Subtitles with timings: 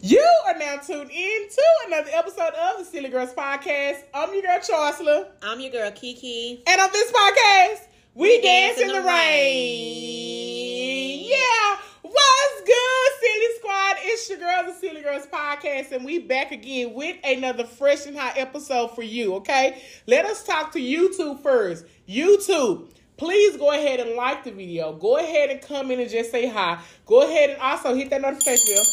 [0.00, 4.04] You are now tuned in to another episode of the Silly Girls Podcast.
[4.14, 5.26] I'm your girl Chancellor.
[5.42, 6.62] I'm your girl Kiki.
[6.68, 7.80] And on this podcast,
[8.14, 11.26] we, We dance, dance in in the the rain.
[11.28, 11.76] Yeah.
[12.02, 13.96] What's good, Silly Squad?
[14.02, 18.16] It's your girl, the Silly Girls Podcast, and we back again with another fresh and
[18.16, 19.82] hot episode for you, okay?
[20.06, 21.84] Let us talk to YouTube first.
[22.08, 24.92] YouTube, please go ahead and like the video.
[24.92, 26.78] Go ahead and come in and just say hi.
[27.04, 28.84] Go ahead and also hit that notification bell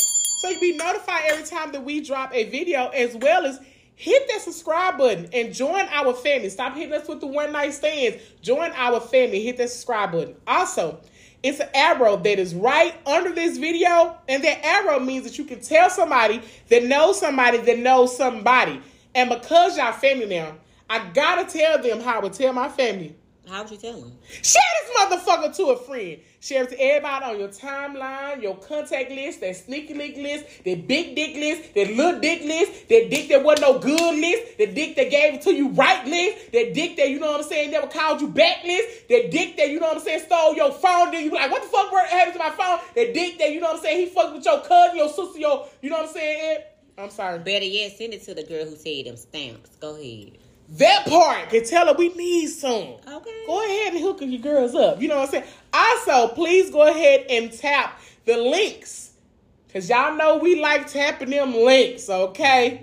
[0.46, 3.60] so you be notified every time that we drop a video, as well as
[3.96, 6.50] hit that subscribe button and join our family.
[6.50, 8.22] Stop hitting us with the one night stands.
[8.42, 9.42] Join our family.
[9.42, 10.36] Hit that subscribe button.
[10.46, 11.00] Also,
[11.42, 15.46] it's an arrow that is right under this video, and that arrow means that you
[15.46, 18.80] can tell somebody that knows somebody that knows somebody.
[19.16, 20.58] And because y'all family now,
[20.88, 23.16] I gotta tell them how I would tell my family.
[23.48, 24.12] How would you tell him?
[24.30, 26.20] Share this motherfucker to a friend.
[26.40, 30.88] Share it to everybody on your timeline, your contact list, that sneaky link list, that
[30.88, 34.74] big dick list, that little dick list, that dick that wasn't no good list, that
[34.74, 37.48] dick that gave it to you right list, that dick that, you know what I'm
[37.48, 40.56] saying, never called you back list, that dick that, you know what I'm saying, stole
[40.56, 42.80] your phone, then you be like, what the fuck happened to my phone?
[42.96, 45.40] That dick that, you know what I'm saying, he fucked with your cousin, your sister,
[45.40, 46.60] your, you know what I'm saying?
[46.98, 47.40] I'm sorry.
[47.40, 49.76] Better yet, send it to the girl who said them stamps.
[49.82, 50.38] Go ahead.
[50.70, 52.96] That part can tell her we need some.
[53.08, 53.44] Okay.
[53.46, 55.02] Go ahead and hook your girls up.
[55.02, 55.46] You know what I'm saying?
[55.74, 59.12] Also, please go ahead and tap the links.
[59.72, 62.78] Cause y'all know we like tapping them links, okay?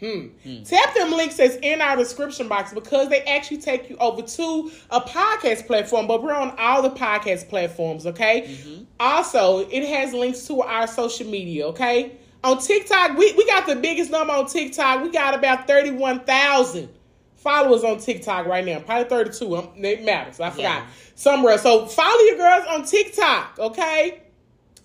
[0.00, 0.26] Hmm.
[0.64, 4.70] Tap them links that's in our description box because they actually take you over to
[4.90, 8.58] a podcast platform, but we're on all the podcast platforms, okay?
[9.00, 12.12] Also, it has links to our social media, okay?
[12.46, 15.02] On TikTok, we, we got the biggest number on TikTok.
[15.02, 16.88] We got about 31,000
[17.34, 18.78] followers on TikTok right now.
[18.78, 19.56] Probably 32.
[19.56, 20.38] Um, It matters.
[20.38, 20.62] I forgot.
[20.62, 20.86] Yeah.
[21.16, 21.58] Somewhere.
[21.58, 24.22] So follow your girls on TikTok, okay?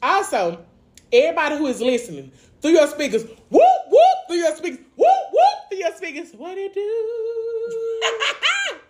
[0.02, 0.66] Also,
[1.14, 2.32] everybody who is listening,
[2.64, 6.74] through your speakers, whoop, whoop, through your speakers, whoop, whoop, through your speakers, what it
[6.74, 8.02] do?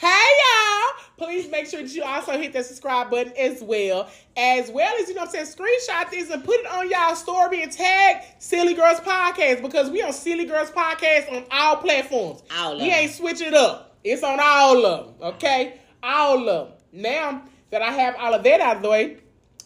[0.00, 1.04] Hey y'all!
[1.18, 4.08] Please make sure that you also hit that subscribe button as well.
[4.34, 7.14] As well as, you know what I'm saying, screenshot this and put it on y'all
[7.14, 12.42] story and tag Silly Girls Podcast because we on Silly Girls Podcast on all platforms.
[12.56, 13.94] All of we ain't switching it up.
[14.02, 15.78] It's on all of them, okay?
[16.02, 16.78] All of them.
[16.92, 19.18] Now that I have all of that out of the way,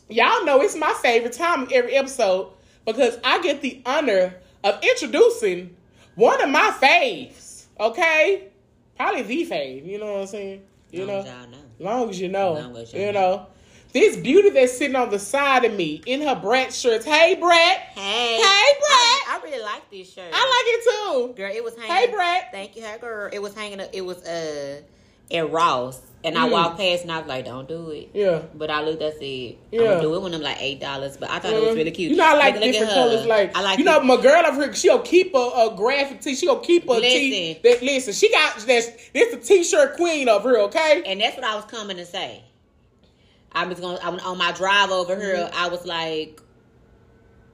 [0.08, 2.50] y'all know it's my favorite time of every episode
[2.84, 5.76] because I get the honor of introducing
[6.16, 8.48] one of my faves, okay?
[8.96, 10.62] Probably the fave, you know what I'm saying?
[10.90, 11.58] You Long know, as know.
[11.80, 13.20] long as you know, Long as you you know.
[13.36, 13.46] know.
[13.92, 17.04] This beauty that's sitting on the side of me in her Brat shirts.
[17.04, 17.78] Hey, Brett.
[17.94, 18.36] Hey.
[18.36, 20.32] Hey, I, I really like this shirt.
[20.32, 21.34] I like it too.
[21.36, 21.92] Girl, it was hanging.
[21.92, 22.44] Hey, Brad.
[22.50, 23.30] Thank you, hey, girl.
[23.32, 23.80] It was hanging.
[23.80, 24.80] up- It was uh
[25.30, 26.52] at Ross, and I Mm.
[26.52, 28.42] walked past, and I was like, "Don't do it." Yeah.
[28.54, 29.02] But I looked.
[29.02, 29.22] I said,
[29.70, 29.80] Yeah.
[29.80, 31.90] "I'm gonna do it when I'm like eight dollars." But I thought it was really
[31.90, 32.10] cute.
[32.12, 33.26] You know, I like at different colors.
[33.26, 33.78] Like, I like.
[33.78, 34.04] you know, it.
[34.04, 36.34] my girl over here, she'll keep a, a graphic tee.
[36.34, 37.56] She'll keep a tee.
[37.62, 37.62] Listen.
[37.62, 38.90] That, listen, she got this.
[39.12, 41.02] This a t-shirt queen over here, okay?
[41.06, 42.42] And that's what I was coming to say.
[43.52, 43.98] I was going.
[44.02, 45.36] I was on my drive over here.
[45.36, 45.56] Mm-hmm.
[45.56, 46.40] I was like,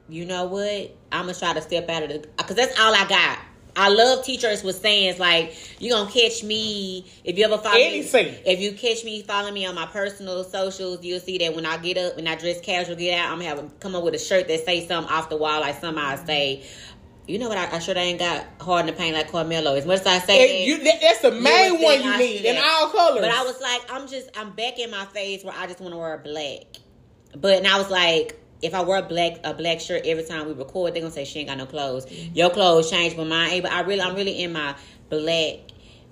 [0.08, 0.96] you know what?
[1.12, 3.38] I'm gonna try to step out of the because that's all I got.
[3.80, 7.86] I love t-shirts with sayings like "You gonna catch me if you ever follow me."
[7.86, 8.34] Anything.
[8.44, 11.02] If you catch me, following me on my personal socials.
[11.02, 13.48] You'll see that when I get up, when I dress casual, get out, I'm gonna
[13.48, 16.16] have come up with a shirt that say something off the wall, like something I
[16.16, 16.62] say.
[17.26, 17.56] You know what?
[17.56, 19.74] I, I sure ain't got hard in the paint like Carmelo.
[19.76, 22.44] As much as I say And you, that, that's the main one you I need
[22.44, 23.20] in all colors.
[23.20, 25.94] But I was like, I'm just, I'm back in my phase where I just want
[25.94, 26.64] to wear black.
[27.36, 30.46] But and I was like, if I wear a black a black shirt every time
[30.46, 32.06] we record, they're gonna say she ain't got no clothes.
[32.34, 33.50] Your clothes change, but mine.
[33.50, 33.62] ain't.
[33.62, 34.74] But I really, I'm really in my
[35.08, 35.56] black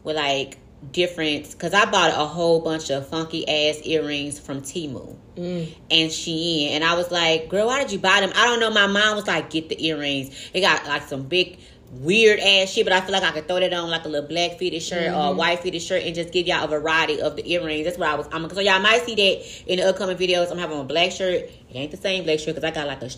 [0.04, 0.58] with like
[0.92, 5.72] different because I bought a whole bunch of funky ass earrings from Temu Mm.
[5.90, 8.32] and Shein, and I was like, girl, why did you buy them?
[8.34, 8.70] I don't know.
[8.70, 10.34] My mom was like, get the earrings.
[10.52, 11.58] It got like some big
[11.90, 14.28] weird ass shit, but I feel like I could throw that on like a little
[14.28, 17.36] black fitted shirt or a white fitted shirt and just give y'all a variety of
[17.36, 17.84] the earrings.
[17.84, 18.28] That's what I was.
[18.32, 20.50] I'm so y'all might see that in the upcoming videos.
[20.50, 21.44] I'm having a black shirt.
[21.44, 23.10] It ain't the same black shirt because I got like a.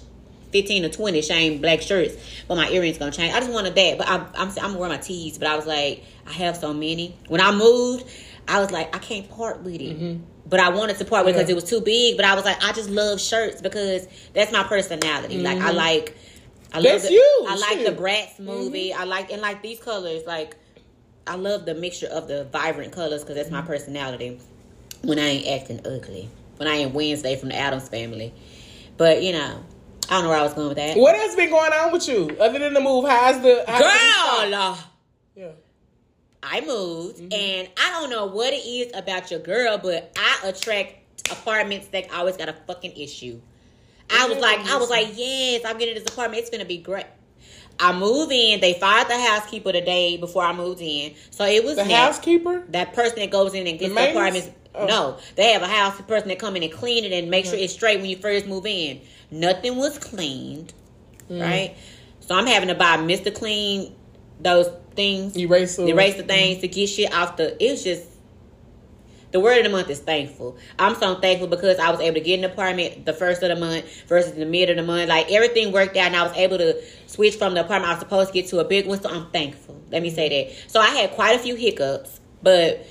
[0.53, 2.17] 15 or 20 same black shirts,
[2.49, 3.32] but my earrings gonna change.
[3.32, 5.38] I just wanted that, but I, I'm I'm gonna wear my tees.
[5.38, 7.17] But I was like, I have so many.
[7.28, 8.05] When I moved,
[8.49, 9.96] I was like, I can't part with it.
[9.96, 10.22] Mm-hmm.
[10.49, 11.52] But I wanted to part with it because Yeah.
[11.52, 12.17] it was too big.
[12.17, 15.38] But I was like, I just love shirts because that's my personality.
[15.38, 15.76] Like I mm-hmm.
[15.76, 16.17] like,
[16.72, 17.96] I love That's the, you, I like shit.
[17.96, 18.46] the Bratz mm-hmm.
[18.46, 18.93] movie.
[18.93, 20.22] I like and like these colors.
[20.26, 20.56] Like
[21.26, 23.67] I love the mixture of the vibrant colors because that's my mm-hmm.
[23.67, 24.40] personality.
[25.02, 26.28] When I ain't acting ugly,
[26.58, 28.34] when I ain't Wednesday from the Addams family.
[28.96, 29.64] But you know,
[30.08, 30.96] I don't know where I was going with that.
[30.96, 33.08] what else been going on with you other than the move?
[33.08, 34.78] How's the how's Girl,
[35.34, 35.49] Yeah.
[36.43, 37.32] I moved, mm-hmm.
[37.32, 42.12] and I don't know what it is about your girl, but I attract apartments that
[42.12, 43.40] always got a fucking issue.
[44.12, 46.40] I was like, I was like, yes, I'm getting this apartment.
[46.42, 47.06] It's gonna be great.
[47.78, 48.60] I move in.
[48.60, 51.90] They fired the housekeeper the day before I moved in, so it was the that,
[51.90, 52.64] housekeeper.
[52.70, 54.50] that person that goes in and gets The the, apartments.
[54.74, 54.86] Oh.
[54.86, 57.54] No, they have a house person that come in and clean it and make sure
[57.56, 59.00] it's straight when you first move in.
[59.30, 60.72] Nothing was cleaned,
[61.28, 61.40] Mm.
[61.40, 61.76] right?
[62.20, 63.92] So I'm having to buy Mister Clean
[64.40, 67.62] those things, Erase erase the things to get shit off the.
[67.64, 68.04] It was just
[69.32, 70.59] the word of the month is thankful.
[70.79, 73.56] I'm so thankful because I was able to get an apartment the first of the
[73.56, 75.09] month versus the mid of the month.
[75.09, 78.00] Like everything worked out, and I was able to switch from the apartment I was
[78.00, 79.00] supposed to get to a big one.
[79.00, 79.81] So I'm thankful.
[79.91, 80.71] Let me say that.
[80.71, 82.87] So I had quite a few hiccups, but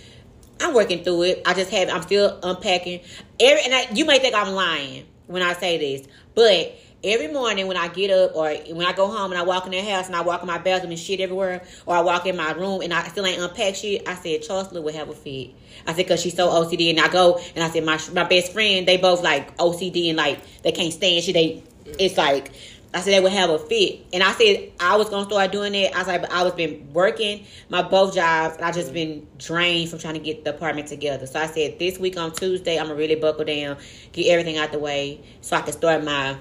[0.62, 1.42] I'm working through it.
[1.46, 1.90] I just have.
[1.90, 3.02] I'm still unpacking.
[3.40, 7.68] Every and I, you may think I'm lying when I say this, but every morning
[7.68, 10.08] when I get up or when I go home and I walk in the house
[10.08, 12.82] and I walk in my bathroom and shit everywhere, or I walk in my room
[12.82, 15.52] and I still ain't unpacked shit, I said Charlotte would have a fit.
[15.88, 18.52] I said because she's so OCD, and I go and I said my my best
[18.52, 21.34] friend, they both like OCD and like they can't stand shit.
[21.34, 22.52] They it's like.
[22.92, 25.76] I said they would have a fit, and I said I was gonna start doing
[25.76, 25.94] it.
[25.94, 29.92] I was like, but I was been working my both jobs, I just been drained
[29.92, 31.28] from trying to get the apartment together.
[31.28, 33.78] So I said this week on Tuesday, I'm gonna really buckle down,
[34.12, 36.36] get everything out the way, so I can start my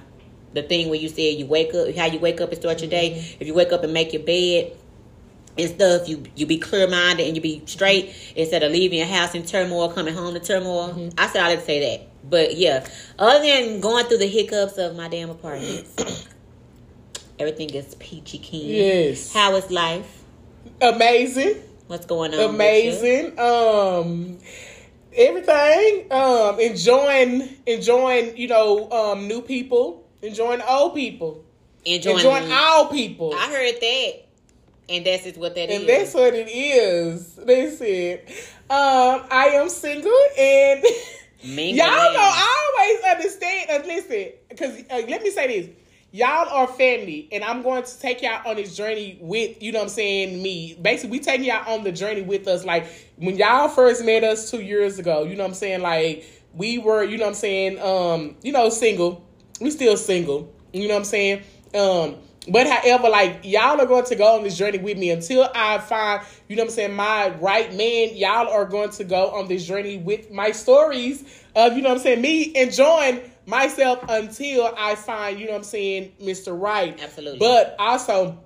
[0.55, 2.91] the thing where you said you wake up, how you wake up and start your
[2.91, 3.37] day.
[3.39, 4.73] If you wake up and make your bed
[5.57, 9.07] and stuff, you you be clear minded and you be straight instead of leaving your
[9.07, 11.11] house in turmoil, coming home to turmoil.
[11.19, 12.87] I said I didn't say that, but yeah.
[13.19, 15.87] Other than going through the hiccups of my damn apartment,
[17.39, 18.69] everything is peachy keen.
[18.69, 19.33] Yes.
[19.33, 20.23] How is life?
[20.81, 21.63] Amazing.
[21.89, 22.55] What's going on?
[22.55, 23.39] amazing.
[23.39, 24.39] Um,
[25.15, 26.13] everything.
[26.13, 28.37] Um, enjoying, enjoying.
[28.37, 31.45] You know, um, new people, enjoying old people,
[31.85, 32.17] Enjoying.
[32.19, 33.35] enjoying all people.
[33.35, 34.13] I heard that,
[34.89, 35.81] and that's just what that is.
[35.81, 37.35] and that's what it is.
[37.37, 38.23] They said,
[38.71, 40.83] um, I am single and
[41.45, 41.77] Mingling.
[41.77, 43.71] y'all know I always understand.
[43.71, 45.71] Uh, listen, because uh, let me say this.
[46.11, 49.81] Y'all are family, and I'm going to take y'all on this journey with, you know
[49.81, 50.75] what I'm saying, me.
[50.81, 52.65] Basically, we taking y'all on the journey with us.
[52.65, 52.87] Like,
[53.17, 55.83] when y'all first met us two years ago, you know what I'm saying?
[55.83, 56.25] Like,
[56.55, 59.28] we were, you know what I'm saying, um, you know, single.
[59.61, 60.53] We still single.
[60.73, 61.43] You know what I'm saying?
[61.75, 62.17] Um,
[62.49, 65.79] but however, like y'all are going to go on this journey with me until I
[65.79, 68.17] find, you know what I'm saying, my right man.
[68.17, 71.25] Y'all are going to go on this journey with my stories
[71.55, 75.59] of, you know what I'm saying, me enjoying myself until I find, you know what
[75.59, 76.59] I'm saying, Mr.
[76.59, 76.99] Right.
[77.03, 77.39] Absolutely.
[77.39, 78.39] But also,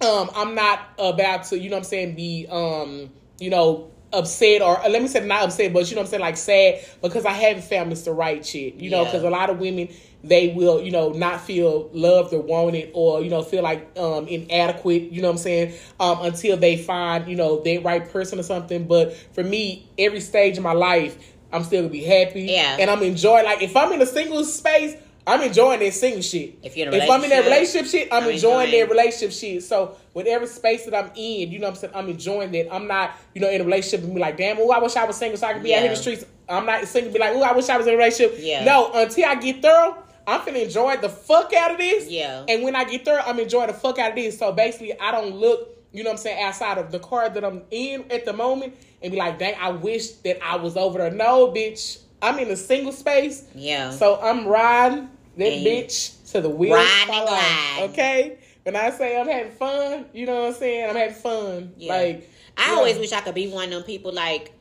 [0.00, 4.62] um, I'm not about to, you know what I'm saying, be um, you know, upset
[4.62, 7.24] or let me say not upset, but you know what I'm saying, like sad because
[7.24, 8.16] I haven't found Mr.
[8.16, 8.74] Right shit.
[8.76, 9.88] You know, because a lot of women
[10.24, 14.26] they will, you know, not feel loved or wanted or, you know, feel like um
[14.26, 18.38] inadequate, you know what I'm saying, um, until they find, you know, their right person
[18.38, 18.86] or something.
[18.86, 21.16] But for me, every stage of my life,
[21.52, 22.42] I'm still gonna be happy.
[22.42, 22.78] Yeah.
[22.80, 24.96] And I'm enjoying like if I'm in a single space,
[25.26, 26.58] I'm enjoying that single shit.
[26.62, 29.32] If you're in if I'm in that relationship, shit, I'm, I'm enjoying, enjoying- that relationship
[29.32, 29.62] shit.
[29.62, 32.74] So whatever space that I'm in, you know what I'm saying, I'm enjoying that.
[32.74, 35.04] I'm not, you know, in a relationship and be like, damn, oh, I wish I
[35.04, 36.24] was single so I could be out here in the streets.
[36.48, 38.36] I'm not single be like, oh, I wish I was in a relationship.
[38.38, 38.64] Yeah.
[38.64, 42.08] No, until I get thorough, I'm finna enjoy the fuck out of this.
[42.08, 42.44] Yeah.
[42.48, 44.38] And when I get thorough, I'm enjoying the fuck out of this.
[44.38, 47.44] So basically, I don't look, you know what I'm saying, outside of the car that
[47.44, 50.98] I'm in at the moment and be like, dang, I wish that I was over
[50.98, 51.10] there.
[51.10, 52.00] No, bitch.
[52.22, 53.44] I'm in a single space.
[53.54, 53.90] Yeah.
[53.90, 57.90] So I'm riding that And bitch to the wheels ride fall and off, glide.
[57.90, 58.38] Okay?
[58.64, 60.90] When I say I'm having fun, you know what I'm saying?
[60.90, 61.72] I'm having fun.
[61.76, 61.92] Yeah.
[61.94, 62.76] Like I yeah.
[62.76, 64.52] always wish I could be one of them people like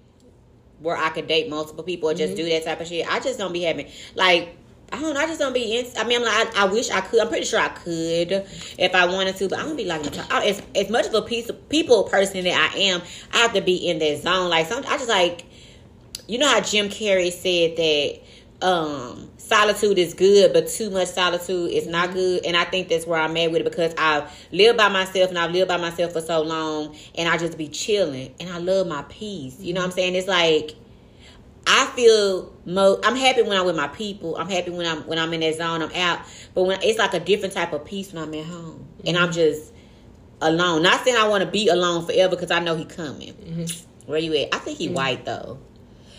[0.80, 2.44] where I could date multiple people or just Mm-hmm.
[2.44, 3.08] do that type of shit.
[3.10, 4.58] I just don't be having like
[4.92, 5.20] I don't know.
[5.22, 5.88] I just don't be in.
[5.98, 7.20] I mean, I'm like, I, I wish I could.
[7.20, 8.32] I'm pretty sure I could
[8.78, 11.24] if I wanted to, but I don't be like I, as as much of a
[11.24, 13.02] piece of people person that I am.
[13.34, 14.50] I have to be in that zone.
[14.52, 15.46] Like some, I just like
[16.28, 21.72] you know how Jim Carrey said that um solitude is good, but too much solitude
[21.72, 22.14] is not Mm-hmm.
[22.14, 22.46] good.
[22.46, 25.38] And I think that's where I'm at with it because I've lived by myself and
[25.38, 28.88] I've lived by myself for so long, and I just be chilling and I love
[28.88, 29.60] my peace.
[29.60, 30.00] You know what I'm mm-hmm.
[30.00, 30.16] saying?
[30.16, 30.76] It's like
[31.66, 33.00] I feel mo.
[33.04, 34.36] I'm happy when I'm with my people.
[34.36, 35.82] I'm happy when I'm when I'm in that zone.
[35.82, 36.20] I'm out,
[36.54, 39.30] but when it's like a different type of peace when I'm at home and I'm
[39.30, 39.34] mm-hmm.
[39.34, 39.74] just
[40.42, 40.84] alone.
[40.84, 43.34] Not saying I want to be alone forever because I know he coming.
[43.34, 44.10] Mm-hmm.
[44.12, 44.54] Where you at?
[44.54, 45.60] I think he white though.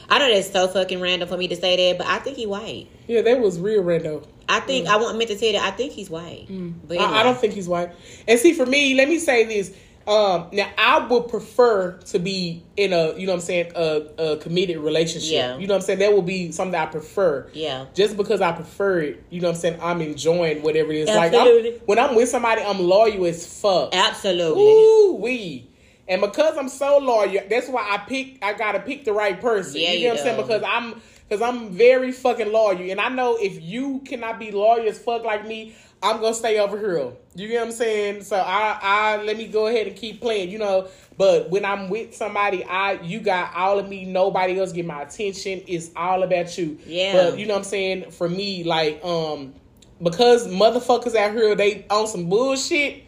[0.08, 2.46] I know that's so fucking random for me to say that, but I think he
[2.46, 2.88] white.
[3.06, 4.26] Yeah, that was real rando.
[4.48, 6.46] I think I want meant to you that I think he's white.
[6.86, 7.90] But I, I don't think he's white.
[8.28, 9.74] And see, for me, let me say this.
[10.06, 14.02] Um, now I would prefer to be in a, you know what I'm saying, a,
[14.18, 15.32] a committed relationship.
[15.32, 15.56] Yeah.
[15.56, 16.00] You know what I'm saying?
[16.00, 17.48] That would be something I prefer.
[17.54, 17.86] Yeah.
[17.94, 21.08] Just because I prefer it, you know what I'm saying, I'm enjoying whatever it is.
[21.08, 21.46] Like I'm,
[21.86, 23.94] when I'm with somebody, I'm loyal as fuck.
[23.94, 24.62] Absolutely.
[24.62, 25.70] Ooh wee.
[26.06, 28.44] And because I'm so loyal, that's why I pick.
[28.44, 29.80] I gotta pick the right person.
[29.80, 30.42] Yeah, you you know what I'm saying?
[30.42, 31.00] Because I'm
[31.34, 35.24] because I'm very fucking loyal, and I know if you cannot be loyal as fuck
[35.24, 37.10] like me, I'm gonna stay over here.
[37.34, 38.22] You get what I'm saying?
[38.22, 40.86] So I, I let me go ahead and keep playing, you know.
[41.18, 44.04] But when I'm with somebody, I you got all of me.
[44.04, 45.62] Nobody else get my attention.
[45.66, 46.78] It's all about you.
[46.86, 47.14] Yeah.
[47.14, 48.10] But you know what I'm saying?
[48.12, 49.54] For me, like um,
[50.00, 53.02] because motherfuckers out here they on some bullshit.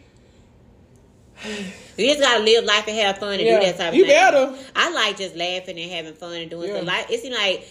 [1.97, 3.59] You just gotta live life and have fun and Yeah.
[3.59, 4.11] do that type of You thing.
[4.11, 4.55] You better.
[4.75, 6.75] I like just laughing and having fun and doing Yeah.
[6.75, 6.87] stuff.
[6.87, 7.67] Like it seems like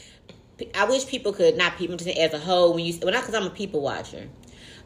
[0.74, 3.34] I wish people could not people just as a whole when you when I because
[3.34, 4.28] I'm a people watcher.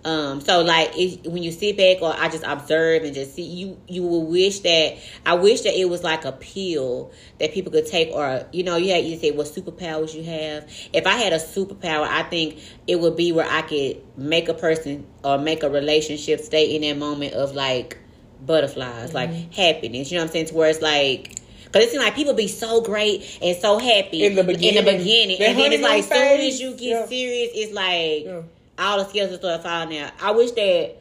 [0.02, 3.42] Um, so like it, when you sit back or I just observe and just see
[3.42, 4.96] you, you will wish that
[5.26, 8.76] I wish that it was like a pill that people could take or you know
[8.76, 10.70] you had you say what superpowers you have.
[10.92, 14.54] If I had a superpower, I think it would be where I could make a
[14.54, 17.98] person or make a relationship stay in that moment of like
[18.40, 20.10] butterflies, like happiness.
[20.10, 20.46] You know what I'm saying?
[20.46, 21.36] To where it's like.
[21.72, 24.52] Cause it seems like people be so great and so happy In the in the
[24.52, 24.84] beginning.
[24.84, 27.06] beginning, and then it's like soon as you get yeah.
[27.06, 28.42] serious, it's like Yeah.
[28.78, 30.12] all the skills start falling out.
[30.20, 30.96] I wish that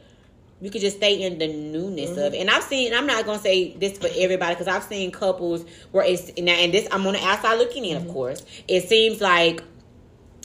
[0.60, 2.34] you could just stay in the newness of mm-hmm.
[2.34, 2.40] it.
[2.40, 6.04] And I've seen, I'm not gonna say this for everybody because I've seen couples where
[6.04, 8.12] it's now, and this I'm on the outside looking in, of mm-hmm.
[8.12, 8.44] course.
[8.68, 9.62] It seems like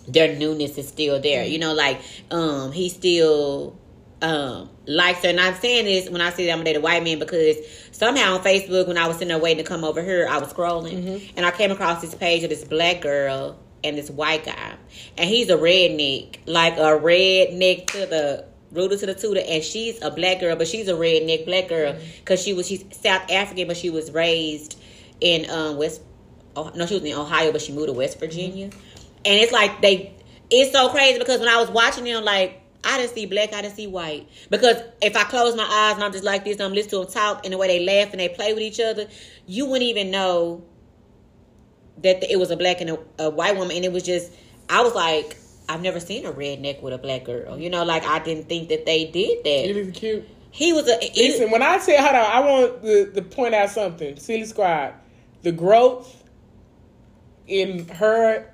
[0.07, 1.43] their newness is still there.
[1.43, 1.51] Mm-hmm.
[1.51, 3.77] You know, like um he still
[4.25, 5.29] um likes her.
[5.29, 7.57] And I'm saying this when I say that I'm gonna date a white man because
[7.91, 10.51] somehow on Facebook when I was sitting there waiting to come over here, I was
[10.51, 14.75] scrolling and I came across this page of this black girl and this white guy.
[15.17, 20.01] And he's a redneck, like a redneck to the rooter to the tutor, and she's
[20.01, 23.67] a black girl, but she's a redneck black girl because she was she's South African,
[23.67, 24.77] but she was raised
[25.21, 26.01] in um West.
[26.57, 28.65] Oh, no, she was in Ohio, but she moved to West Virginia.
[28.65, 30.13] And it's like they,
[30.49, 33.61] it's so crazy because when I was watching them, like I didn't see black, I
[33.61, 34.29] didn't see white.
[34.49, 37.05] Because if I close my eyes and I'm just like this, and I'm listening to
[37.05, 39.07] them talk and the way they laugh and they play with each other,
[39.47, 40.63] you wouldn't even know
[42.03, 43.75] that it was a black and a, a white woman.
[43.75, 44.31] And it was just,
[44.69, 45.37] I was like,
[45.67, 47.57] I've never seen a redneck with a black girl.
[47.57, 49.79] You know, like I didn't think that they did It that.
[49.79, 50.27] is cute.
[50.51, 50.97] He was a.
[51.01, 54.15] he- Listen, when I say, hold on, I want to, to point out something.
[54.17, 54.93] Silly Squad,
[55.41, 56.23] the growth
[57.47, 58.51] in her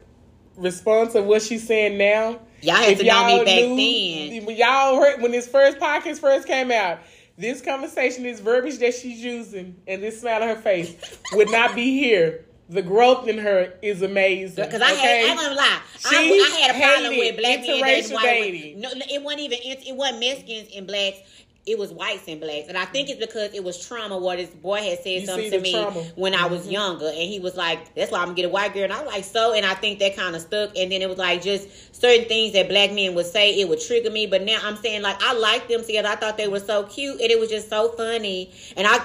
[0.56, 2.40] response of what she's saying now.
[2.62, 4.46] Y'all had if to know me back knew- then.
[4.46, 7.00] When y'all heard when this first podcast first came out,
[7.38, 10.96] this conversation, this verbiage that she's using, and this smile on her face
[11.34, 12.46] would not be here.
[12.70, 14.64] The growth in her is amazing.
[14.64, 15.28] Because I okay?
[15.28, 18.24] had, I'm gonna lie, She I had a problem with black men dating interracial white
[18.24, 18.62] dating.
[18.76, 18.82] women.
[18.82, 21.18] No, no, it wasn't even it, it wasn't Mexicans and blacks.
[21.64, 24.18] It was whites and blacks, and I think it's because it was trauma.
[24.18, 25.92] What this boy had said You something to me trauma.
[25.92, 26.20] Mm-hmm.
[26.20, 28.74] when I was younger, and he was like, "That's why I'm gonna get a white
[28.74, 30.76] girl." And I was like, "So," and I think that kind of stuck.
[30.76, 33.80] And then it was like just certain things that black men would say, it would
[33.80, 34.26] trigger me.
[34.26, 36.10] But now I'm saying like I liked them together.
[36.10, 38.52] I thought they were so cute, and it was just so funny.
[38.76, 38.98] And I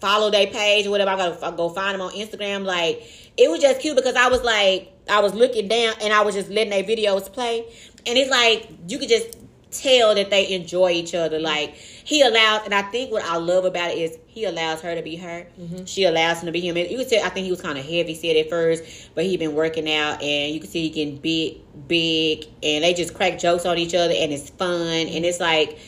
[0.00, 1.10] follow their page or whatever.
[1.10, 2.64] I gotta go find them on Instagram.
[2.64, 3.02] Like
[3.36, 6.34] it was just cute because I was like, I was looking down and I was
[6.34, 7.64] just letting their videos play,
[8.04, 9.36] and it's like you could just
[9.70, 11.36] tell that they enjoy each other.
[11.36, 11.44] Mm-hmm.
[11.44, 14.94] Like he allows, and I think what I love about it is he allows her
[14.94, 15.46] to be her.
[15.58, 15.84] Mm-hmm.
[15.84, 16.76] She allows him to be him.
[16.76, 17.24] And you could tell.
[17.24, 20.22] I think he was kind of heavy set at first, but he been working out,
[20.22, 21.58] and you can see he getting big,
[21.88, 25.78] big, and they just crack jokes on each other, and it's fun, and it's like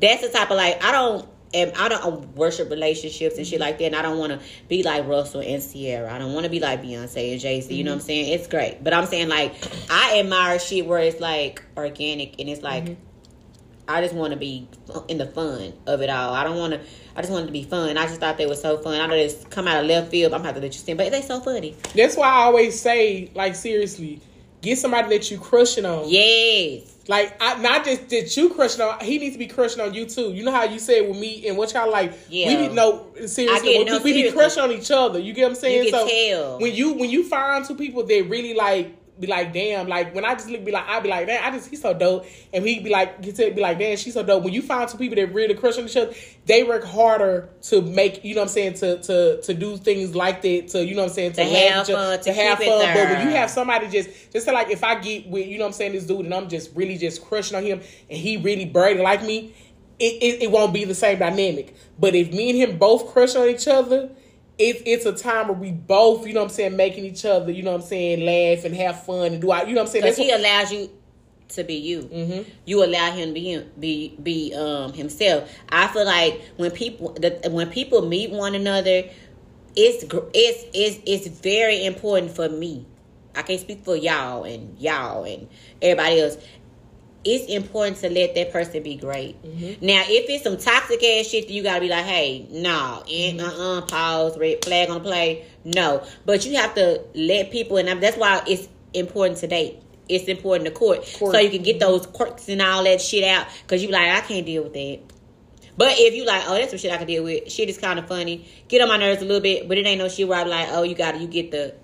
[0.00, 1.28] that's the type of like I don't.
[1.54, 3.68] And I don't worship relationships and shit mm-hmm.
[3.68, 3.84] like that.
[3.84, 6.10] And I don't want to be like Russell and Ciara.
[6.10, 7.74] I don't want to be like Beyonce and Jay Z.
[7.74, 8.32] You know what I'm saying?
[8.32, 9.54] It's great, but I'm saying like
[9.90, 12.96] I admire shit where it's like organic and it's like
[13.88, 14.68] I just want to be
[15.08, 16.34] in the fun of it all.
[16.34, 16.80] I don't want to.
[17.16, 17.98] I just wanted to be fun.
[17.98, 19.00] I just thought they were so fun.
[19.00, 20.32] I know this come out of left field.
[20.32, 21.76] I'm gonna have to let you see, but they so funny.
[21.94, 24.20] That's why I always say, like, seriously,
[24.60, 26.04] get somebody that you crushing on.
[26.08, 26.96] Yes.
[27.08, 30.06] Like, I, not just that you crushing on, he needs to be crushing on you
[30.06, 30.32] too.
[30.32, 32.12] You know how you said with me and what y'all like.
[32.30, 32.48] Yeah.
[32.48, 33.72] We be no seriously.
[33.72, 33.84] Get it.
[33.84, 34.38] we, No, we be seriously.
[34.38, 35.18] crushing on each other.
[35.18, 35.84] You get what I'm saying?
[35.86, 36.60] You so tell.
[36.60, 40.24] when you when you find two people that really like be like, damn, like when
[40.26, 42.66] I just look be like, I'd be like, damn, I just he's so dope, and
[42.66, 44.42] he'd be like, get to be like, damn, she's so dope.
[44.44, 46.12] When you find two people that really crush on each other,
[46.44, 50.14] they work harder to make, you know what I'm saying, to to to do things
[50.14, 52.24] like that, to you know what I'm saying, to, To have at each other, fun,
[52.24, 52.94] to have keep it fun.
[52.94, 55.68] But when you have somebody just just like, if I get with, you know what
[55.68, 58.66] I'm saying, this dude, and I'm just really just crushing on him, and he really
[58.66, 59.54] braiding like me.
[59.98, 61.76] It, it, it won't be the same dynamic.
[61.96, 64.10] But if me and him both crush on each other,
[64.58, 67.50] it, it's a time where we both, you know what I'm saying, making each other,
[67.50, 69.86] you know what I'm saying, laugh and have fun and do I, you know what
[69.86, 70.04] I'm saying.
[70.04, 70.90] Because he what, allows you
[71.48, 72.02] to be you.
[72.02, 72.46] Mhm.
[72.64, 75.50] You allow him to be him, be be um himself.
[75.68, 79.04] I feel like when people the, when people meet one another,
[79.76, 80.04] it's
[80.34, 82.86] it's it's it's very important for me.
[83.34, 85.48] I can't speak for y'all and y'all and
[85.80, 86.36] everybody else.
[87.24, 89.36] It's important to let that person be great.
[89.80, 93.78] Now, if it's some toxic ass shit, you gotta be like, hey, no, and uh,
[93.78, 96.04] uh pause, red flag on the play, no.
[96.26, 99.78] But you have to let people, and that's why it's important to date.
[100.08, 101.32] It's important to court, Court.
[101.32, 103.46] so you can get those quirks and all that shit out.
[103.68, 105.00] Cause you like, I can't deal with that.
[105.76, 107.50] But if you like, oh, that's some shit I can deal with.
[107.50, 108.46] Shit is kind of funny.
[108.68, 110.68] Get on my nerves a little bit, but it ain't no shit where I'm like,
[110.70, 111.74] oh, you got to you get the,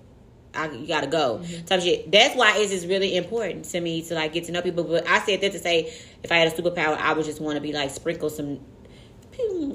[0.54, 2.10] I, you got to go type shit.
[2.10, 4.84] That's why it's just really important to me to like get to know people.
[4.84, 7.56] But I said that to say, if I had a superpower, I would just want
[7.56, 8.60] to be like sprinkle some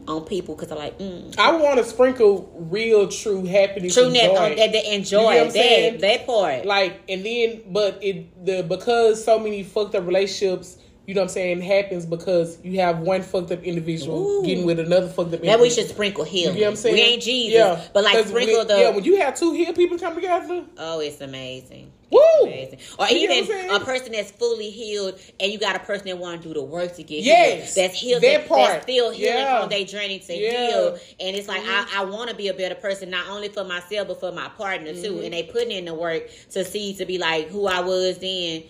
[0.08, 1.38] on people because I'm like, mm.
[1.38, 4.36] I want to sprinkle real, true happiness, true net joy.
[4.38, 5.94] on that, they enjoy You know what I'm saying?
[5.94, 6.66] that that part.
[6.66, 11.26] like and then but it the because so many fucked up relationships you know what
[11.26, 14.46] i'm saying happens because you have one fucked up individual Ooh.
[14.46, 16.34] getting with another fucked up That we should sprinkle him.
[16.34, 16.56] you healing.
[16.58, 18.80] get what i'm saying We ain't Jesus, yeah but like sprinkle when, the.
[18.80, 21.92] yeah when you have two healed people come together oh, it's amazing.
[22.12, 22.20] Woo!
[22.44, 22.78] Amazing.
[23.00, 23.72] Or You even what I'm saying?
[23.72, 26.62] a person that's fully healed, and you got a person that want to do the
[26.62, 27.88] work to get Yes, healed.
[27.90, 28.22] That's healed.
[28.22, 28.70] that That part.
[28.70, 29.62] That's still healing Yeah.
[29.64, 30.52] on their journey to Yeah.
[30.52, 30.68] Mm-hmm.
[30.68, 30.88] heal.
[31.28, 34.10] And it's like I, I want to be a better person, not only for myself
[34.10, 35.14] but for my partner too.
[35.14, 35.24] Mm-hmm.
[35.24, 38.66] And they putting in the work to see to be like who I was then.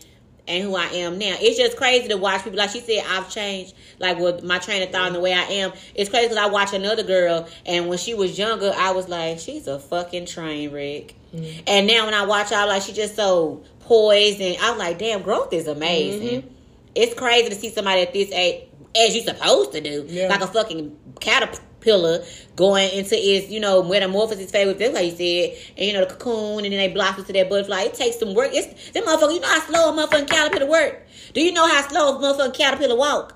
[0.45, 1.35] And who I am now.
[1.39, 2.57] It's just crazy to watch people.
[2.59, 3.73] Like she said, I've changed.
[3.99, 5.71] Like with my train of thought and the way I am.
[5.95, 9.39] It's crazy because I watch another girl, and when she was younger, I was like,
[9.39, 11.13] she's a fucking train wreck.
[11.33, 11.61] Mm-hmm.
[11.65, 14.99] And now when I watch her, I'm like, she's just so poised, and I'm like,
[14.99, 16.41] damn, growth is amazing.
[16.41, 16.53] Mm-hmm.
[16.95, 18.65] It's crazy to see somebody at this age,
[18.97, 20.27] as you supposed to do, Yeah.
[20.27, 22.23] like a fucking caterpillar
[22.55, 26.05] going into its, you know, metamorphosis phase with this, like you said, and you know,
[26.05, 27.81] the cocoon, and then they blossom to that butterfly.
[27.83, 28.51] It takes some work.
[28.53, 29.33] It's them motherfucker.
[29.33, 31.05] You know how slow a motherfucking caterpillar work?
[31.33, 33.35] Do you know how slow a motherfucking caterpillar walk?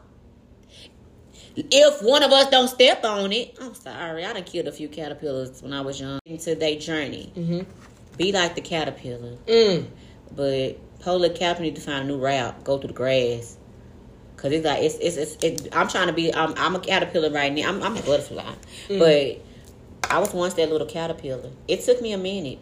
[1.55, 4.23] If one of us don't step on it, I'm sorry.
[4.23, 6.19] I done killed a few caterpillars when I was young.
[6.25, 7.31] Into their journey.
[7.35, 7.65] Mhm.
[8.17, 9.37] Be like the caterpillar.
[9.47, 9.85] mm.
[10.35, 12.63] But polar caterpillar need to find a new route.
[12.63, 13.56] Go through the grass.
[14.37, 17.31] Cause it's like it's it's, it's it, I'm trying to be I'm, I'm a caterpillar
[17.31, 17.69] right now.
[17.69, 18.43] I'm, I'm a butterfly,
[18.87, 18.99] Mm.
[18.99, 21.49] but I was once that little caterpillar.
[21.67, 22.59] It took me a minute.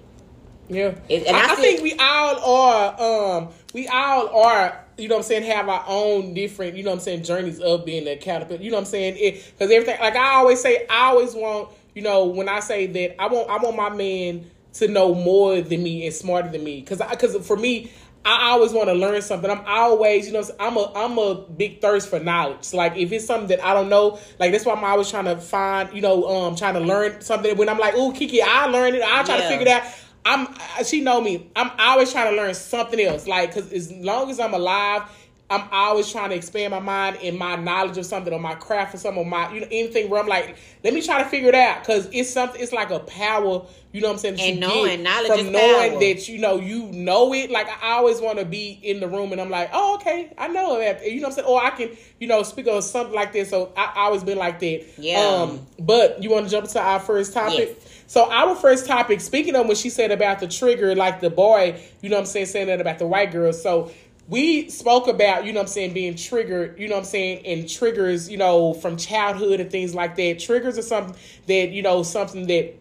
[0.69, 3.37] Yeah, It- and I, I I think we all are.
[3.37, 4.79] Um, we all are.
[4.97, 5.43] You know what I'm saying?
[5.43, 6.75] Have our own different.
[6.77, 7.23] You know what I'm saying?
[7.23, 8.61] Journeys of being a caterpillar.
[8.61, 9.15] You know what I'm saying?
[9.51, 11.69] Because everything, like I always say, I always want.
[11.93, 13.49] You know, when I say that, I want.
[13.49, 16.79] I want my man to know more than me and smarter than me.
[16.79, 17.09] Because I.
[17.09, 17.91] because for me.
[18.25, 19.51] I always want to learn something.
[19.51, 22.73] I'm always, you know, I'm a I'm a big thirst for knowledge.
[22.73, 25.37] Like if it's something that I don't know, like that's why I'm always trying to
[25.37, 27.55] find, you know, um, trying to learn something.
[27.55, 29.03] When I'm like, oh, Kiki, I learned it.
[29.03, 29.83] I try to figure it out.
[30.25, 30.47] I'm
[30.83, 31.51] she know me.
[31.55, 33.27] I'm always trying to learn something else.
[33.27, 35.03] Like cuz as long as I'm alive,
[35.47, 38.95] I'm always trying to expand my mind and my knowledge of something or my craft
[38.95, 41.49] or something or my you know anything where I'm like, let me try to figure
[41.49, 44.39] it out cuz it's something it's like a power, you know what I'm saying?
[44.39, 45.99] And knowing, knowledge from knowing power.
[45.99, 47.51] that you know you know it.
[47.51, 50.33] Like I always want to be in the room and I'm like, "Oh, okay.
[50.35, 51.47] I know that." You know what I'm saying?
[51.47, 53.51] Or I can, you know, speak on something like this.
[53.51, 54.85] So I, I always been like that.
[54.97, 55.19] Yeah.
[55.19, 57.77] Um but you want to jump into our first topic?
[57.79, 57.95] Yes.
[58.07, 61.81] So our first topic, speaking of when she said about the trigger, like the boy,
[62.01, 63.51] you know what I'm saying, saying that about the white girl.
[63.51, 63.91] So
[64.27, 67.45] we spoke about, you know what I'm saying, being triggered, you know what I'm saying,
[67.45, 70.39] and triggers, you know, from childhood and things like that.
[70.39, 71.15] Triggers are something
[71.47, 72.75] that, you know, something that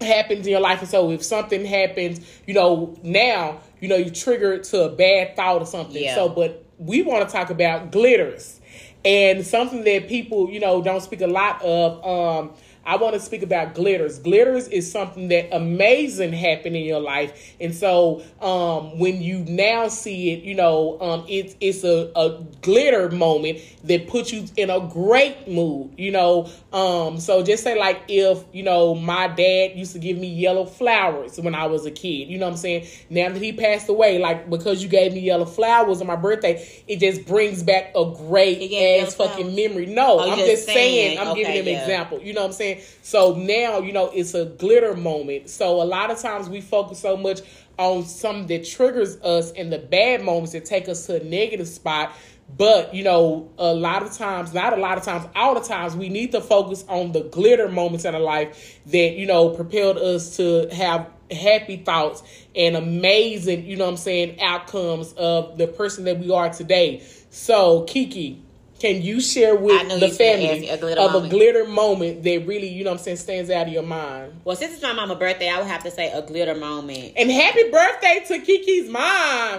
[0.00, 0.80] happens in your life.
[0.80, 5.36] And so if something happens, you know, now, you know, you trigger to a bad
[5.36, 6.02] thought or something.
[6.02, 6.14] Yeah.
[6.14, 8.60] So, but we want to talk about glitters
[9.04, 12.04] and something that people, you know, don't speak a lot of.
[12.04, 12.52] Um,
[12.86, 14.18] I want to speak about glitters.
[14.20, 19.88] Glitters is something that amazing happened in your life, and so um, when you now
[19.88, 24.70] see it, you know, um, it's it's a, a glitter moment that puts you in
[24.70, 25.92] a great mood.
[25.98, 30.16] You know, um, so just say like if you know my dad used to give
[30.18, 32.28] me yellow flowers when I was a kid.
[32.28, 32.86] You know what I'm saying?
[33.10, 36.66] Now that he passed away, like because you gave me yellow flowers on my birthday,
[36.86, 39.56] it just brings back a great He gave you ass fucking flowers?
[39.56, 39.86] memory.
[39.86, 41.18] No, Oh, I'm just just saying, saying.
[41.18, 41.80] I'm Okay, giving an yeah.
[41.82, 42.20] example.
[42.20, 42.75] You know what I'm saying?
[43.02, 45.50] So now, you know, it's a glitter moment.
[45.50, 47.40] So a lot of times we focus so much
[47.78, 51.68] on something that triggers us in the bad moments that take us to a negative
[51.68, 52.12] spot.
[52.56, 55.96] But, you know, a lot of times, not a lot of times, all the times,
[55.96, 59.98] we need to focus on the glitter moments in our life that, you know, propelled
[59.98, 62.22] us to have happy thoughts
[62.54, 67.02] and amazing, you know I'm saying, outcomes of the person that we are today.
[67.30, 68.42] So, Kiki,
[68.86, 72.46] can you share with the you was gonna family a of a glitter moment that
[72.46, 74.40] really, you know what I'm saying, stands out of your mind?
[74.44, 77.14] Well, since it's my mama's birthday, I would have to say a glitter moment.
[77.16, 79.02] And happy birthday to Kiki's mom.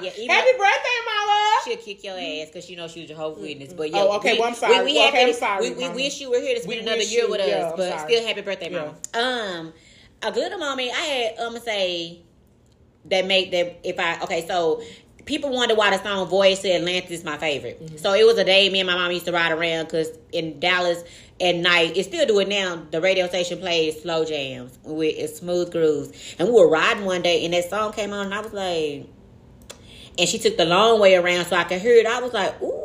[0.04, 1.54] Yeah, happy birthday, mama.
[1.66, 3.74] She'll kick your ass because she knows she was Jehovah's Witness.
[3.74, 4.80] But yeah, Oh, okay, we, well, I'm sorry.
[4.80, 6.76] We, we, Well, happy okay, I'm sorry, we, we wish you were here to spend
[6.76, 8.14] We another year you- with us, yeah, but sorry.
[8.14, 8.96] still happy birthday, mama.
[9.14, 9.74] Um,
[10.24, 10.92] a glitter moment.
[10.96, 12.22] I had um to say
[13.06, 14.82] that made that if I okay so.
[15.28, 17.84] People wonder why the song "Voyage to Atlantis" is my favorite.
[17.84, 17.98] Mm-hmm.
[17.98, 20.60] So it was a day me and my mom used to ride around because in
[20.60, 21.04] Dallas
[21.40, 22.82] at night, it still do it now.
[22.90, 27.46] The radio station plays slow jams with smooth grooves, and we were riding one day,
[27.46, 29.08] and that song came on, and I was like,
[30.18, 32.08] and she took the long way around so I could hear it.
[32.08, 32.84] I was like, ooh.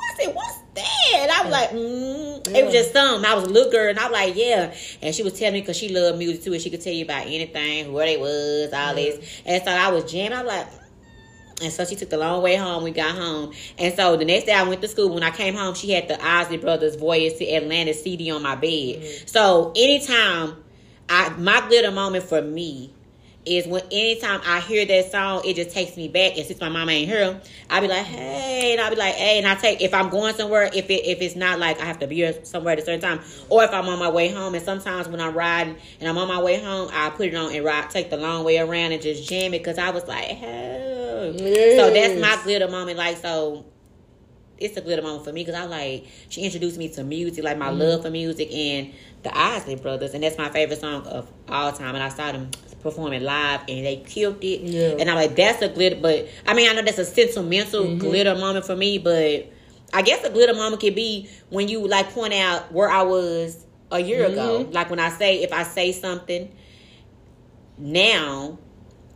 [0.00, 1.38] I said, what's that?
[1.38, 2.56] I was like, mm.
[2.56, 3.30] it was just something.
[3.30, 4.74] I was a little girl, and I was like, yeah.
[5.02, 7.04] And she was telling me because she loved music too, and she could tell you
[7.04, 9.42] about anything, where they was, all this.
[9.44, 10.38] And so I was jamming.
[10.38, 10.68] I was like,
[11.60, 12.84] and so she took the long way home.
[12.84, 13.52] We got home.
[13.78, 15.12] And so the next day I went to school.
[15.12, 18.54] When I came home, she had the Isley Brothers Voyage to Atlantis CD on my
[18.54, 18.68] bed.
[18.70, 19.26] Mm-hmm.
[19.26, 20.56] So anytime
[21.08, 22.92] I my glitter moment for me
[23.48, 26.36] is when anytime I hear that song, it just takes me back.
[26.36, 29.38] And since my mama ain't here, I'll be like, hey, and I'll be like, hey,
[29.38, 31.98] and I take if I'm going somewhere, if it if it's not like I have
[32.00, 34.54] to be somewhere at a certain time, or if I'm on my way home.
[34.54, 37.54] And sometimes when I'm riding and I'm on my way home, I put it on
[37.54, 40.24] and ride, take the long way around and just jam it because I was like,
[40.24, 41.34] hey.
[41.36, 41.78] Yes.
[41.78, 42.98] So that's my glitter moment.
[42.98, 43.64] Like so.
[44.58, 47.58] It's a glitter moment for me because I like she introduced me to music, like
[47.58, 48.92] my mm love for music and
[49.22, 51.94] the Isley Brothers, and that's my favorite song of all time.
[51.94, 52.50] And I saw them
[52.82, 54.60] performing live and they killed it.
[54.62, 54.96] Yeah.
[54.98, 55.96] And I'm like, that's a glitter.
[56.00, 57.98] But I mean, I know that's a sentimental mm-hmm.
[57.98, 59.52] glitter moment for me, but
[59.92, 63.64] I guess a glitter moment could be when you like point out where I was
[63.90, 64.32] a year mm-hmm.
[64.32, 64.68] ago.
[64.70, 66.52] Like when I say, if I say something
[67.76, 68.58] now,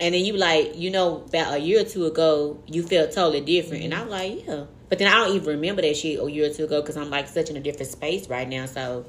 [0.00, 3.40] and then you like, you know, about a year or two ago, you felt totally
[3.40, 3.84] different.
[3.84, 3.92] Mm-hmm.
[3.92, 4.64] And I'm like, yeah.
[4.92, 7.08] But then I don't even remember that shit a year or two ago because I'm
[7.08, 8.66] like such in a different space right now.
[8.66, 9.06] So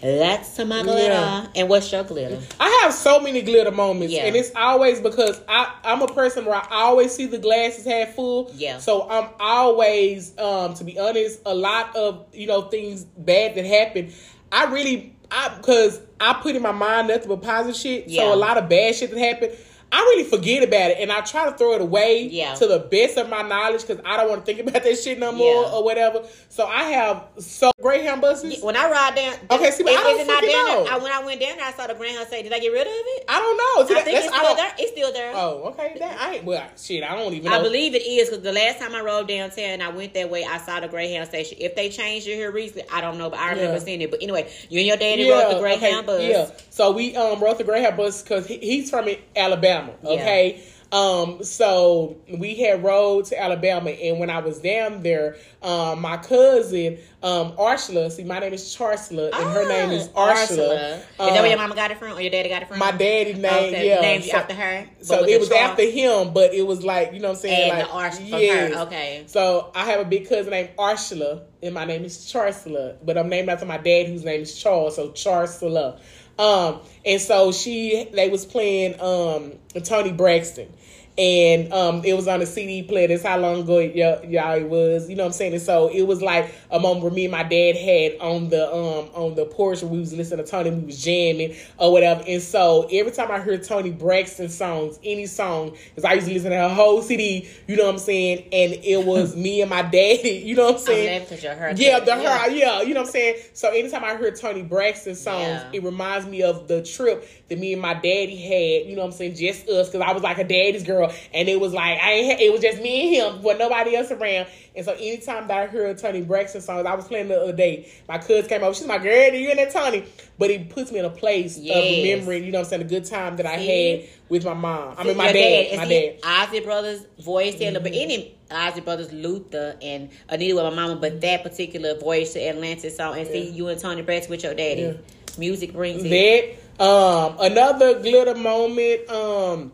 [0.00, 1.08] that's my glitter.
[1.08, 1.48] Yeah.
[1.56, 2.40] And what's your glitter?
[2.60, 4.26] I have so many glitter moments, yeah.
[4.26, 8.14] and it's always because I I'm a person where I always see the glasses half
[8.14, 8.52] full.
[8.54, 8.78] Yeah.
[8.78, 13.64] So I'm always, um, to be honest, a lot of you know things bad that
[13.64, 14.12] happen.
[14.52, 18.06] I really I because I put in my mind nothing but positive shit.
[18.06, 18.22] Yeah.
[18.22, 19.56] So a lot of bad shit that happened.
[19.94, 22.54] I really forget about it and I try to throw it away yeah.
[22.54, 25.20] to the best of my knowledge because I don't want to think about that shit
[25.20, 25.70] no more yeah.
[25.70, 26.24] or whatever.
[26.48, 28.62] So I have so Greyhound buses.
[28.62, 31.22] When I ride down, okay, see, but I don't not down there, I, when I
[31.22, 33.38] went down there, I saw the Greyhound say, "Did I get rid of it?" I
[33.38, 33.86] don't know.
[33.86, 34.72] See, I that, think it's still there.
[34.78, 35.32] It's still there.
[35.34, 35.96] Oh, okay.
[35.98, 36.44] That, I ain't.
[36.44, 37.50] Well, shit, I don't even.
[37.50, 37.58] know.
[37.58, 40.30] I believe it is because the last time I rode downtown, and I went that
[40.30, 40.46] way.
[40.46, 41.58] I saw the Greyhound station.
[41.60, 43.78] If they changed it here recently, I don't know, but I remember yeah.
[43.80, 44.10] seeing it.
[44.10, 46.50] But anyway, you and your daddy yeah, rode the Greyhound okay, bus.
[46.50, 46.66] Yeah.
[46.70, 49.92] So we um rode the Greyhound bus because he, he's from Alabama.
[50.02, 50.54] Okay.
[50.56, 50.73] Yeah.
[50.94, 56.18] Um, so we had rode to Alabama, and when I was down there, um, my
[56.18, 60.46] cousin, um, Arshla, see, my name is Charsla, and her name is ah, Arshla.
[60.68, 60.96] Arshla.
[60.98, 62.78] is that where your um, mama got it from, or your daddy got it from?
[62.78, 63.88] My daddy name, okay.
[63.88, 64.86] yeah, named so, after her.
[65.00, 67.78] So it was after him, but it was like you know what I'm saying, and
[67.80, 68.76] like the Arsh yes.
[68.86, 69.24] Okay.
[69.26, 73.28] So I have a big cousin named Arshla, and my name is Charsla, but I'm
[73.28, 75.98] named after my dad, whose name is Charles, so Charsla.
[76.38, 80.72] Um, and so she, they was playing um Toni Braxton
[81.16, 83.06] and um, it was on a CD player.
[83.06, 85.08] That's how long ago y'all, y'all it was.
[85.08, 85.52] You know what I'm saying?
[85.52, 88.66] And so it was like a moment where me and my dad had on the
[88.68, 92.24] um on the porch where we was listening to Toni, we was jamming or whatever.
[92.26, 96.34] And so every time I heard Toni Braxton songs, any song, because I used to
[96.34, 97.48] listen to her whole CD.
[97.68, 98.48] You know what I'm saying?
[98.52, 100.42] And it was me and my daddy.
[100.54, 101.22] You know what I'm saying?
[101.22, 101.28] I'm
[101.76, 102.38] yeah, the yeah.
[102.38, 102.50] her.
[102.50, 103.36] Yeah, you know what I'm saying.
[103.54, 105.70] So anytime I heard Toni Braxton songs, yeah.
[105.72, 108.88] it reminds me of the trip that me and my daddy had.
[108.88, 109.36] You know what I'm saying?
[109.36, 112.12] Just us, because I was like a daddy's girl girl, and it was like I
[112.12, 112.40] ain't.
[112.40, 114.48] It was just me and him, with nobody else around.
[114.76, 117.92] And so anytime that I heard Toni Braxton songs, I was playing the other day.
[118.08, 118.74] My cousin came over.
[118.74, 119.32] She's my girl.
[119.32, 120.04] You in that Toni?
[120.38, 121.76] But it puts me in a place yes.
[121.76, 122.44] of remembering.
[122.44, 124.96] You know, what I'm saying a good time that I had with my mom.
[124.98, 125.70] I mean, my dad.
[125.70, 125.76] dad.
[125.76, 126.18] My dad.
[126.24, 127.82] Isley Brothers voice mm-hmm.
[127.82, 130.96] but any Isley Brothers, Luther, and Anita with my mama.
[130.96, 133.32] But that particular Voyage to Atlantis song, and yeah.
[133.32, 134.82] see you and Toni Braxton with your daddy.
[134.82, 134.92] Yeah.
[135.38, 136.58] Music brings it.
[136.78, 139.08] That um another glitter moment.
[139.08, 139.72] Um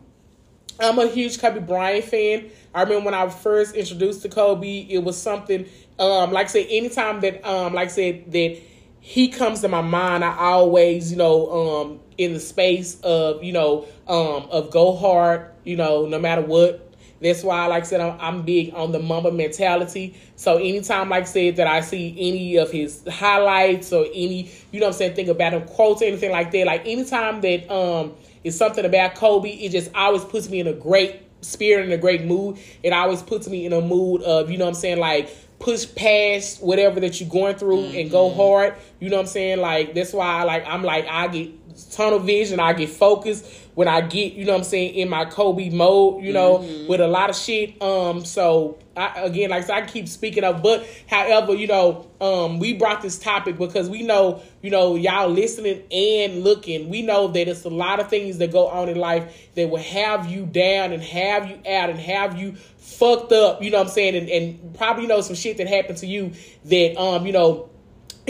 [0.81, 2.49] I'm a huge Kobe Bryant fan.
[2.73, 5.65] I remember when I was first introduced to Kobe, it was something
[6.01, 8.57] um, like I said, anytime that um, like I said that
[8.99, 13.53] he comes to my mind, I always, you know, um, in the space of, you
[13.53, 16.87] know, um, of go hard, you know, no matter what.
[17.21, 20.15] That's why, like I said, I'm, I'm big on the Mamba mentality.
[20.35, 24.79] So anytime, like I said, that I see any of his highlights or any, you
[24.79, 28.57] know I'm saying, think about him quotes anything like that, like anytime that um it's
[28.57, 29.49] something about Kobe.
[29.49, 32.59] It just always puts me in a great spirit and a great mood.
[32.83, 35.85] It always puts me in a mood of, you know what I'm saying, like push
[35.95, 37.97] past whatever that you're going through mm-hmm.
[37.97, 38.37] and go mm-hmm.
[38.37, 38.75] hard.
[38.99, 39.59] You know what I'm saying?
[39.59, 41.51] Like that's why I like I'm like I get
[41.91, 45.25] tunnel vision, I get focused when I get, you know what I'm saying, in my
[45.25, 46.87] Kobe mode, you know, mm-hmm.
[46.87, 47.81] with a lot of shit.
[47.81, 52.59] Um, so I, again, like I, I keep speaking of, but however, you know, um,
[52.59, 57.27] we brought this topic because we know, you know, y'all listening and looking, we know
[57.29, 60.45] that it's a lot of things that go on in life that will have you
[60.45, 64.15] down and have you out and have you fucked up, you know what I'm saying,
[64.15, 66.33] and, and probably you know some shit that happened to you
[66.65, 67.70] that um, you know,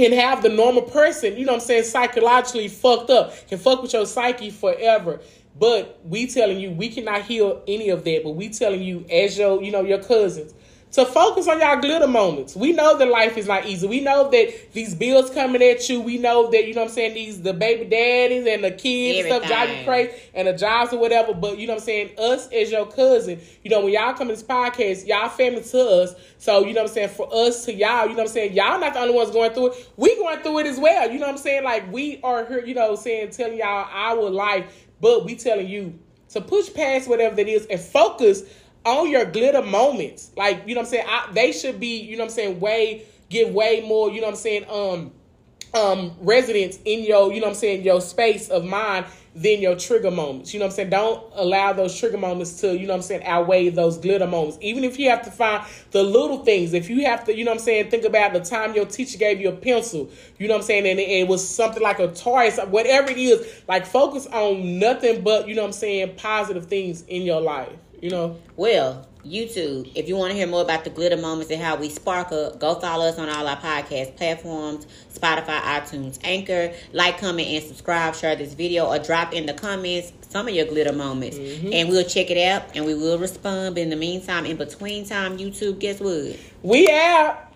[0.05, 3.81] and have the normal person, you know what I'm saying, psychologically fucked up, can fuck
[3.81, 5.21] with your psyche forever
[5.59, 8.23] But we telling you we cannot heal any of that.
[8.23, 10.53] But we telling you as your, you know, your cousins
[10.91, 12.55] to focus on y'all glitter moments.
[12.55, 13.87] We know that life is not easy.
[13.87, 16.01] We know that these bills coming at you.
[16.01, 19.19] We know that, you know what I'm saying, these the baby daddies and the kids
[19.19, 21.33] and stuff drive you crazy and the jobs or whatever.
[21.33, 24.27] But you know what I'm saying, us as your cousin, you know, when y'all come
[24.27, 26.13] to this podcast, y'all family to us.
[26.37, 28.53] So, you know what I'm saying, for us to y'all, you know what I'm saying,
[28.53, 29.91] y'all not the only ones going through it.
[29.95, 31.09] We going through it as well.
[31.09, 31.63] You know what I'm saying?
[31.63, 35.97] Like we are here, you know, saying telling y'all our life, but we telling you
[36.29, 38.43] to push past whatever that is and focus
[38.85, 40.31] on your glitter moments.
[40.35, 41.05] Like, you know what I'm saying?
[41.07, 44.27] I, they should be, you know what I'm saying, way give way more, you know
[44.27, 45.11] what I'm saying, um
[45.73, 49.77] um residence in your, you know what I'm saying, your space of mind than your
[49.77, 50.53] trigger moments.
[50.53, 50.89] You know what I'm saying?
[50.89, 54.57] Don't allow those trigger moments to, you know what I'm saying, outweigh those glitter moments.
[54.59, 57.51] Even if you have to find the little things, if you have to, you know
[57.51, 60.55] what I'm saying, think about the time your teacher gave you a pencil, you know
[60.55, 64.27] what I'm saying, and it, was something like a toy, whatever it is, like focus
[64.27, 67.69] on nothing but, you know what I'm saying, positive things in your life
[68.01, 68.37] you know.
[68.55, 71.89] Well, YouTube, if you want to hear more about the glitter moments and how we
[71.89, 76.73] sparkle, go follow us on all our podcast platforms Spotify, iTunes, Anchor.
[76.93, 78.15] Like, comment, and subscribe.
[78.15, 81.37] Share this video or drop in the comments some of your glitter moments.
[81.37, 81.73] Mm-hmm.
[81.73, 83.75] And we'll check it out and we will respond.
[83.75, 86.37] But in the meantime, in between time, YouTube, guess what?
[86.63, 87.50] We out.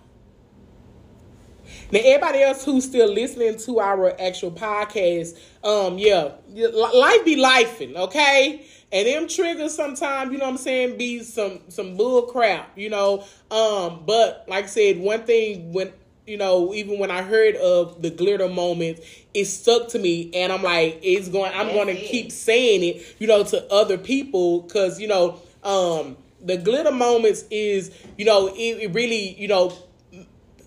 [1.91, 7.95] Now, everybody else who's still listening to our actual podcast, um, yeah, life be lifing,
[7.95, 8.65] okay?
[8.91, 12.89] And them triggers sometimes, you know what I'm saying, be some some bull crap, you
[12.89, 13.23] know.
[13.51, 15.91] Um, but like I said, one thing when
[16.25, 19.01] you know, even when I heard of the glitter moments,
[19.33, 21.51] it stuck to me, and I'm like, it's going.
[21.53, 26.17] I'm going to keep saying it, you know, to other people, because you know, um,
[26.41, 29.73] the glitter moments is, you know, it, it really, you know,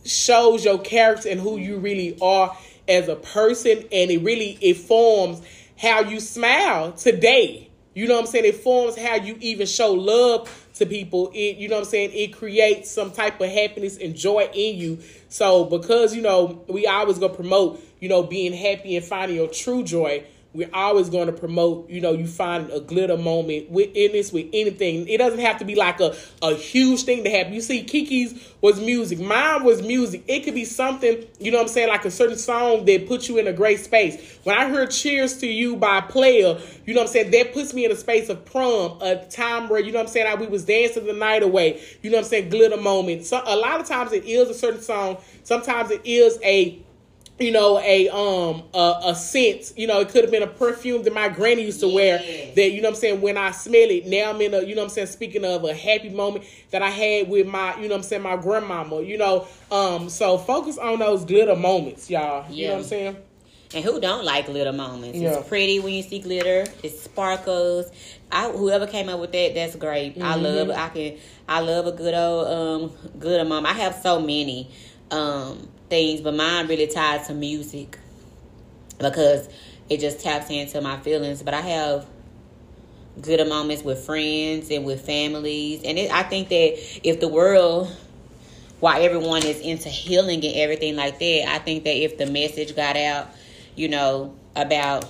[0.08, 2.56] shows your character and who you really are
[2.88, 5.42] as a person, and it really it forms
[5.76, 7.68] how you smile today
[7.98, 8.44] you know what I'm saying?
[8.44, 11.32] It forms how you even show love to people.
[11.34, 12.12] It, you know what I'm saying?
[12.12, 15.00] It creates some type of happiness and joy in you.
[15.28, 19.48] So because, you know, we always gonna promote, you know, being happy and finding your
[19.48, 20.22] true joy
[20.54, 24.46] we're always going to promote, you know, you find a glitter moment within this with
[24.54, 25.06] anything.
[25.06, 27.52] It doesn't have to be like a, a huge thing to happen.
[27.52, 29.20] You see, Kiki's was music.
[29.20, 30.24] Mine was music.
[30.26, 33.28] It could be something, you know what I'm saying, like a certain song that puts
[33.28, 34.38] you in a great space.
[34.44, 37.74] When I heard Cheers to You by Playa, you know what I'm saying, that puts
[37.74, 40.34] me in a space of prom, a time where, you know what I'm saying, I,
[40.34, 41.82] we was dancing the night away.
[42.02, 43.26] You know what I'm saying, glitter moment.
[43.26, 45.18] So a lot of times it is a certain song.
[45.44, 46.82] Sometimes it is a
[47.38, 49.72] you know, a um a, a scent.
[49.76, 52.18] You know, it could have been a perfume that my granny used to wear.
[52.18, 53.20] That you know I'm saying.
[53.20, 55.08] When I smell it, now I'm in a you know I'm saying.
[55.08, 58.36] Speaking of a happy moment that I had with my you know I'm saying my
[58.36, 59.02] grandmama.
[59.02, 60.08] You know, um.
[60.08, 62.46] So focus on those glitter moments, y'all.
[62.48, 62.54] Yeah.
[62.54, 63.16] You know what I'm saying.
[63.74, 65.18] And who don't like glitter moments?
[65.18, 65.38] Yeah.
[65.38, 66.64] It's pretty when you see glitter.
[66.82, 67.90] It sparkles.
[68.32, 70.14] I whoever came up with that, that's great.
[70.14, 70.22] Mm-hmm.
[70.22, 70.70] I love.
[70.70, 71.18] I can.
[71.48, 73.66] I love a good old um glitter moment.
[73.66, 74.70] I have so many.
[75.10, 77.98] Um things, but mine really tied to music
[78.98, 79.48] because
[79.88, 81.42] it just taps into my feelings.
[81.42, 82.06] But I have
[83.20, 87.94] good moments with friends and with families, and it, I think that if the world,
[88.80, 92.76] while everyone is into healing and everything like that, I think that if the message
[92.76, 93.28] got out,
[93.74, 95.04] you know, about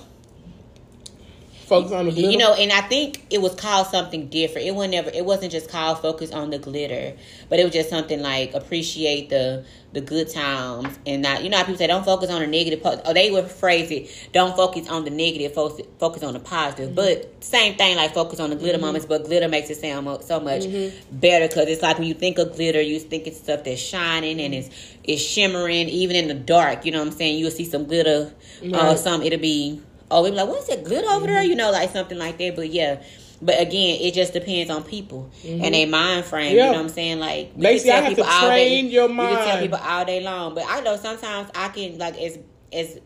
[1.69, 2.31] focus on the glitter.
[2.31, 4.67] You know, and I think it was called something different.
[4.67, 5.09] It was never.
[5.11, 7.15] It wasn't just called focus on the glitter,
[7.47, 11.43] but it was just something like appreciate the the good times and not.
[11.43, 12.81] You know, how people say don't focus on the negative.
[12.83, 15.53] Or oh, they would phrase it, don't focus on the negative.
[15.53, 16.89] Focus focus on the positive.
[16.89, 16.95] Mm-hmm.
[16.95, 18.87] But same thing, like focus on the glitter mm-hmm.
[18.87, 19.05] moments.
[19.05, 21.19] But glitter makes it sound so much mm-hmm.
[21.19, 24.41] better because it's like when you think of glitter, you think it's stuff that's shining
[24.41, 24.69] and it's
[25.03, 26.85] it's shimmering even in the dark.
[26.85, 27.37] You know what I'm saying?
[27.37, 29.21] You'll see some glitter or uh, some.
[29.21, 31.43] It'll be oh, be like, what's that good over there?
[31.43, 32.55] You know, like something like that.
[32.55, 33.01] But yeah.
[33.41, 35.63] But again, it just depends on people mm-hmm.
[35.63, 36.55] and their mind frame.
[36.55, 36.65] Yeah.
[36.65, 37.19] You know what I'm saying?
[37.19, 39.31] Like, Lacey, I have to train day, your mind.
[39.31, 42.37] You can tell people all day long, but I know sometimes I can like as
[42.73, 42.99] as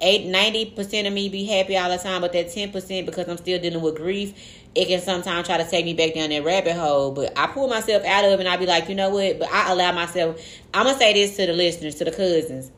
[0.00, 3.28] eight ninety percent of me be happy all the time, but that ten percent because
[3.28, 4.32] I'm still dealing with grief,
[4.74, 7.12] it can sometimes try to take me back down that rabbit hole.
[7.12, 9.38] But I pull myself out of it and I be like, you know what?
[9.38, 10.40] But I allow myself.
[10.72, 12.70] I'm gonna say this to the listeners, to the cousins.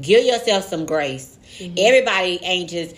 [0.00, 1.38] Give yourself some grace.
[1.58, 1.74] Mm-hmm.
[1.78, 2.96] Everybody ain't just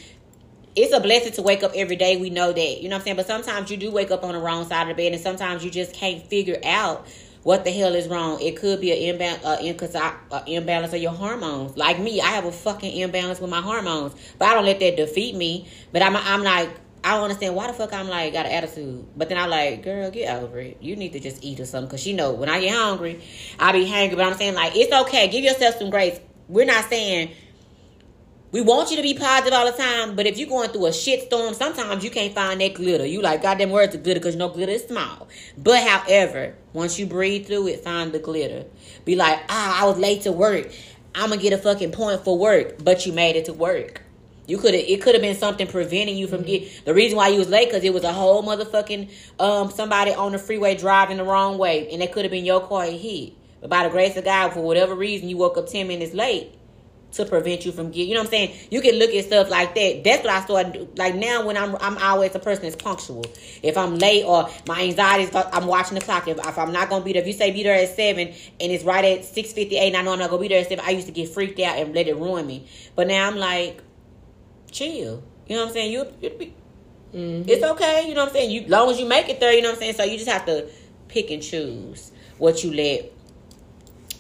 [0.76, 2.16] it's a blessing to wake up every day.
[2.16, 2.82] We know that.
[2.82, 3.16] You know what I'm saying?
[3.16, 5.64] But sometimes you do wake up on the wrong side of the bed and sometimes
[5.64, 7.06] you just can't figure out
[7.42, 8.40] what the hell is wrong.
[8.40, 11.76] It could be an imbalance, uh, uh, imbalance of your hormones.
[11.76, 14.96] Like me, I have a fucking imbalance with my hormones, but I don't let that
[14.96, 15.66] defeat me.
[15.92, 16.70] But I'm, I'm like,
[17.02, 19.06] I don't understand why the fuck I'm like got an attitude.
[19.16, 20.78] But then I'm like, girl, get over it.
[20.80, 21.90] You need to just eat or something.
[21.90, 23.20] Cause you know, when I get hungry,
[23.58, 24.16] I be hungry.
[24.16, 25.28] But I'm saying like, it's okay.
[25.28, 26.20] Give yourself some grace.
[26.48, 27.30] We're not saying
[28.50, 30.92] We want you to be positive all the time, but if you're going through a
[30.92, 33.04] shit storm, sometimes you can't find that glitter.
[33.04, 34.20] You like, goddamn, where's the glitter?
[34.20, 35.28] Because you know glitter is small.
[35.58, 38.64] But however, once you breathe through it, find the glitter.
[39.04, 40.72] Be like, ah, I was late to work.
[41.14, 44.02] I'm gonna get a fucking point for work, but you made it to work.
[44.46, 44.84] You could have.
[44.84, 46.68] It could have been something preventing you from getting.
[46.86, 50.32] The reason why you was late because it was a whole motherfucking um somebody on
[50.32, 53.34] the freeway driving the wrong way, and it could have been your car hit.
[53.60, 56.54] But by the grace of God, for whatever reason, you woke up ten minutes late
[57.12, 58.08] to prevent you from getting.
[58.08, 58.56] You know what I'm saying?
[58.70, 60.04] You can look at stuff like that.
[60.04, 60.98] That's what I started.
[60.98, 63.24] Like now, when I'm I'm always a person that's punctual.
[63.62, 66.28] If I'm late or my anxiety is, I'm watching the clock.
[66.28, 68.72] If, if I'm not gonna be there, if you say be there at seven and
[68.72, 70.68] it's right at six fifty eight, and I know I'm not gonna be there at
[70.68, 72.68] seven, I used to get freaked out and let it ruin me.
[72.94, 73.82] But now I'm like
[74.70, 75.22] chill.
[75.46, 75.92] You know what I'm saying?
[75.92, 76.54] You, be,
[77.14, 77.48] mm-hmm.
[77.48, 78.06] it's okay.
[78.06, 78.50] You know what I'm saying?
[78.50, 79.52] You, long as you make it there.
[79.52, 79.94] You know what I'm saying?
[79.94, 80.68] So you just have to
[81.08, 83.10] pick and choose what you let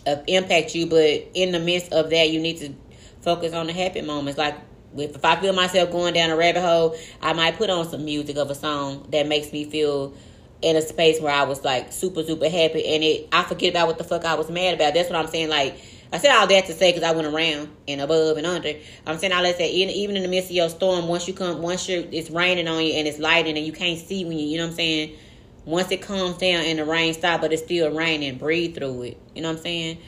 [0.06, 0.86] Uh, impact you.
[0.86, 2.72] But in the midst of that, you need to
[3.20, 4.38] focus on the happy moments.
[4.38, 4.54] Like
[4.96, 8.36] if, I feel myself going down a rabbit hole, I might put on some music
[8.36, 10.14] of a song that makes me feel
[10.62, 13.86] in a space where I was like super super happy, and it I forget about
[13.86, 14.94] what the fuck I was mad about.
[14.94, 15.48] That's what I'm saying.
[15.48, 15.78] Like
[16.12, 18.72] I said all that to say because I went around and above and under.
[19.06, 21.60] I'm saying all that say even in the midst of your storm, once you come,
[21.60, 24.46] once you it's raining on you and it's lighting and you can't see when you,
[24.46, 25.16] you know what I'm saying.
[25.68, 29.20] Once it calms down and the rain stops, but it's still raining, breathe through it.
[29.34, 29.98] You know what I'm saying?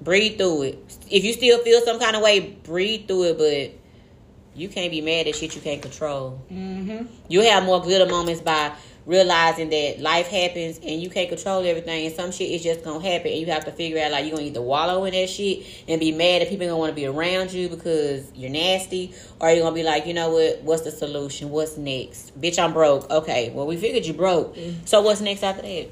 [0.00, 0.98] Breathe through it.
[1.10, 3.36] If you still feel some kind of way, breathe through it.
[3.36, 6.40] But you can't be mad at shit you can't control.
[6.52, 7.06] Mm-hmm.
[7.28, 12.06] You have more glitter moments by realizing that life happens and you can't control everything
[12.06, 14.34] and some shit is just gonna happen and you have to figure out like you're
[14.34, 17.06] gonna either wallow in that shit and be mad that people gonna want to be
[17.06, 20.60] around you because you're nasty or you're gonna be like you know what?
[20.62, 21.50] What's the solution?
[21.50, 22.38] What's next?
[22.38, 23.08] Bitch i'm broke.
[23.08, 24.56] Okay well we figured you broke.
[24.56, 24.84] Mm-hmm.
[24.86, 25.88] so what's next after that?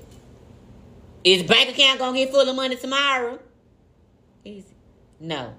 [1.22, 3.38] Is bank account gonna get full of money tomorrow?
[4.44, 4.74] Easy.
[5.20, 5.54] No.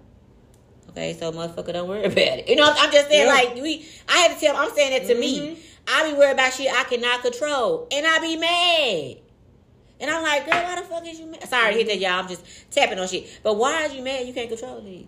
[0.90, 2.50] Okay so motherfucker don't worry about it.
[2.50, 3.34] You know i'm just saying yeah.
[3.34, 5.22] like we i had to tell i'm saying that to mm-hmm.
[5.22, 7.88] me I be worried about shit I cannot control.
[7.92, 9.22] And I be mad.
[10.00, 11.48] And I'm like, girl, why the fuck is you mad?
[11.48, 12.24] Sorry to hit that, y'all.
[12.24, 13.40] I'm just tapping on shit.
[13.44, 14.28] But why is you mad?
[14.28, 15.08] You can't control it.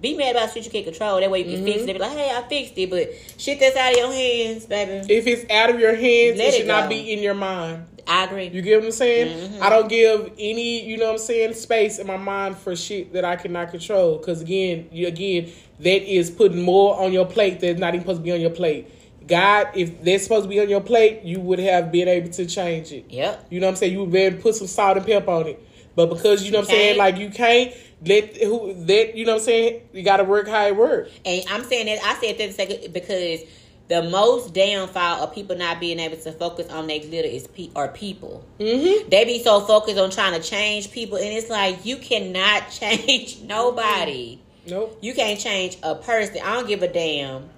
[0.00, 1.20] Be mad about shit you can't control.
[1.20, 1.64] That way you can mm-hmm.
[1.64, 1.92] fix it.
[1.92, 2.90] Be like, hey, I fixed it.
[2.90, 5.12] But shit that's out of your hands, baby.
[5.12, 7.86] If it's out of your hands, Let it should it not be in your mind.
[8.06, 8.48] I agree.
[8.48, 9.50] You get what I'm saying?
[9.50, 9.62] Mm-hmm.
[9.62, 13.12] I don't give any, you know what I'm saying, space in my mind for shit
[13.12, 14.18] that I cannot control.
[14.18, 18.24] Because again, again, that is putting more on your plate that's not even supposed to
[18.24, 18.88] be on your plate.
[19.26, 22.46] God, if they're supposed to be on your plate, you would have been able to
[22.46, 23.06] change it.
[23.10, 23.46] Yep.
[23.50, 23.92] You know what I'm saying?
[23.92, 25.66] You would have put some salt and pepper on it.
[25.94, 27.74] But because you know what I'm saying, like you can't
[28.06, 31.10] let who that you know what I'm saying, you gotta work how it works.
[31.24, 33.40] And I'm saying that I said that second because
[33.88, 37.70] the most downfall of people not being able to focus on their glitter is pe-
[37.74, 38.44] are people.
[38.60, 39.08] Mm-hmm.
[39.08, 43.40] They be so focused on trying to change people, and it's like you cannot change
[43.42, 44.38] nobody.
[44.66, 44.96] Nope.
[45.02, 46.38] You can't change a person.
[46.44, 47.50] I don't give a damn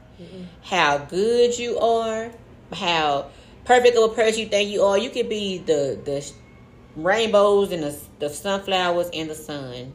[0.63, 2.31] how good you are,
[2.73, 3.27] how
[3.65, 4.99] perfect of a person you think you are.
[4.99, 6.33] You could be the the
[6.97, 9.93] rainbows and the, the sunflowers and the sun.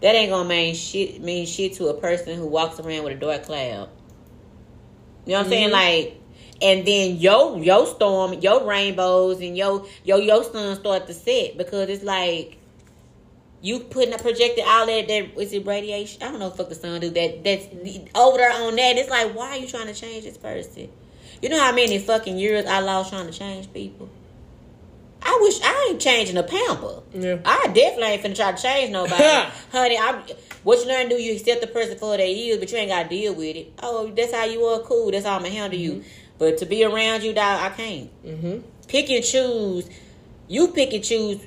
[0.00, 3.20] That ain't gonna mean shit mean shit to a person who walks around with a
[3.20, 3.88] dark cloud.
[5.26, 5.50] You know what I'm mm-hmm.
[5.50, 5.70] saying?
[5.70, 6.20] Like
[6.62, 11.56] and then your your storm, your rainbows and your your your sun start to set
[11.56, 12.58] because it's like
[13.62, 16.22] you putting a projected outlet that is it radiation?
[16.22, 17.66] I don't know what fuck the sun do that that's
[18.14, 18.96] over there on that.
[18.96, 20.90] It's like why are you trying to change this person?
[21.42, 24.08] You know how many fucking years I lost trying to change people?
[25.22, 27.02] I wish I ain't changing a pamper.
[27.12, 27.38] Yeah.
[27.44, 29.22] I definitely ain't finna try to change nobody.
[29.72, 30.22] Honey, I
[30.62, 32.90] what you learn to do, you accept the person for their years, but you ain't
[32.90, 33.72] gotta deal with it.
[33.82, 35.10] Oh, that's how you are, cool.
[35.10, 35.98] That's how I'm gonna handle mm-hmm.
[35.98, 36.04] you.
[36.38, 38.24] But to be around you, dog, I can't.
[38.24, 38.58] Mm-hmm.
[38.88, 39.88] Pick and choose.
[40.48, 41.38] You pick and choose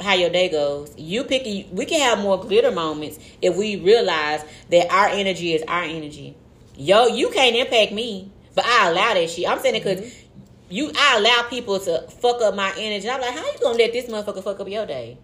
[0.00, 0.94] how your day goes.
[0.96, 1.44] You pick.
[1.72, 6.36] We can have more glitter moments if we realize that our energy is our energy.
[6.76, 9.48] Yo, you can't impact me, but I allow that shit.
[9.48, 10.26] I'm saying it because mm-hmm.
[10.68, 13.08] you, I allow people to fuck up my energy.
[13.08, 15.18] I'm like, how you gonna let this motherfucker fuck up your day?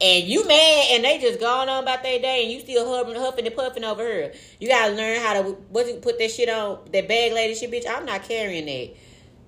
[0.00, 3.14] And you mad, and they just going on about their day, and you still huffing,
[3.14, 4.32] huffing and puffing over her.
[4.58, 7.70] You gotta learn how to what you put that shit on that bag lady shit,
[7.70, 7.88] bitch.
[7.88, 8.96] I'm not carrying that.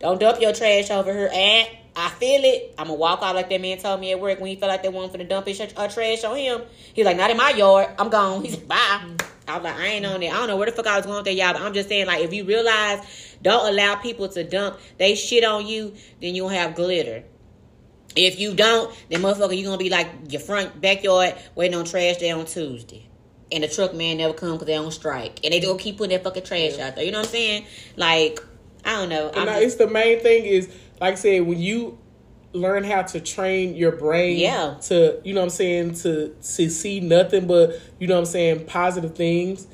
[0.01, 2.75] Don't dump your trash over her, and I feel it.
[2.77, 4.83] I'm gonna walk out like that man told me at work when he felt like
[4.83, 6.63] they wanted to dump his uh, trash on him.
[6.93, 7.89] He's like, not in my yard.
[7.99, 8.43] I'm gone.
[8.43, 9.01] He's like, bye.
[9.47, 10.33] I was like, I ain't on it.
[10.33, 11.53] I don't know where the fuck I was going with that, y'all.
[11.53, 15.45] But I'm just saying, like, if you realize, don't allow people to dump they shit
[15.45, 17.25] on you, then you'll have glitter.
[18.17, 22.17] If you don't, then motherfucker, you gonna be like your front backyard waiting on trash
[22.17, 23.09] day on Tuesday.
[23.53, 25.41] And the truck man never come because they on strike.
[25.45, 26.89] And they don't keep putting that fucking trash yeah.
[26.89, 27.05] out there.
[27.05, 27.67] You know what I'm saying?
[27.97, 28.41] Like,
[28.85, 29.31] I don't know.
[29.31, 30.69] And now, it's the main thing is
[31.05, 31.99] like I said, when you
[32.55, 34.77] learn how to train your brain yeah.
[34.83, 38.27] to, you know what I'm saying, to to see nothing but, you know what I'm
[38.27, 39.67] saying, positive things,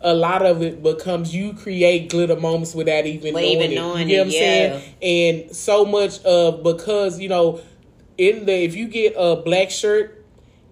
[0.00, 3.70] a lot of it becomes you create glitter moments without even knowing even it.
[3.70, 4.94] you know what I'm saying?
[5.02, 7.60] And so much of because you know,
[8.16, 10.24] in the if you get a black shirt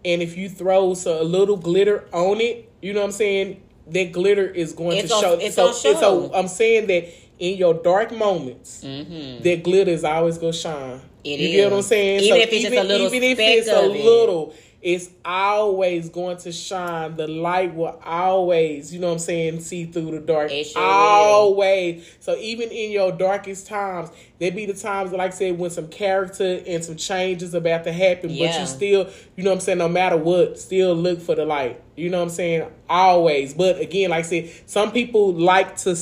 [0.05, 3.63] and if you throw so, a little glitter on it, you know what I'm saying.
[3.89, 5.33] That glitter is going It's to on- show.
[5.41, 5.95] it's so, on show.
[6.01, 9.43] so I'm saying that in your dark moments, Mm-hmm.
[9.43, 11.01] that glitter is always gonna shine.
[11.25, 12.21] It you get what I'm saying?
[12.21, 14.57] Even if it's just a little even if it's a of it.
[14.83, 17.17] it's always going to shine.
[17.17, 20.51] The light will always, you know what I'm saying, see through the dark.
[20.51, 20.89] It sure will.
[20.89, 22.17] always.
[22.21, 25.89] So even in your darkest times, there be the times, like I said, when some
[25.89, 29.79] character and some changes about to happen, but you still, you know what I'm saying,
[29.79, 31.83] no matter what, still look for the light.
[31.97, 32.67] You know what I'm saying?
[32.89, 33.53] Always.
[33.53, 35.95] But again, like I said, some people like to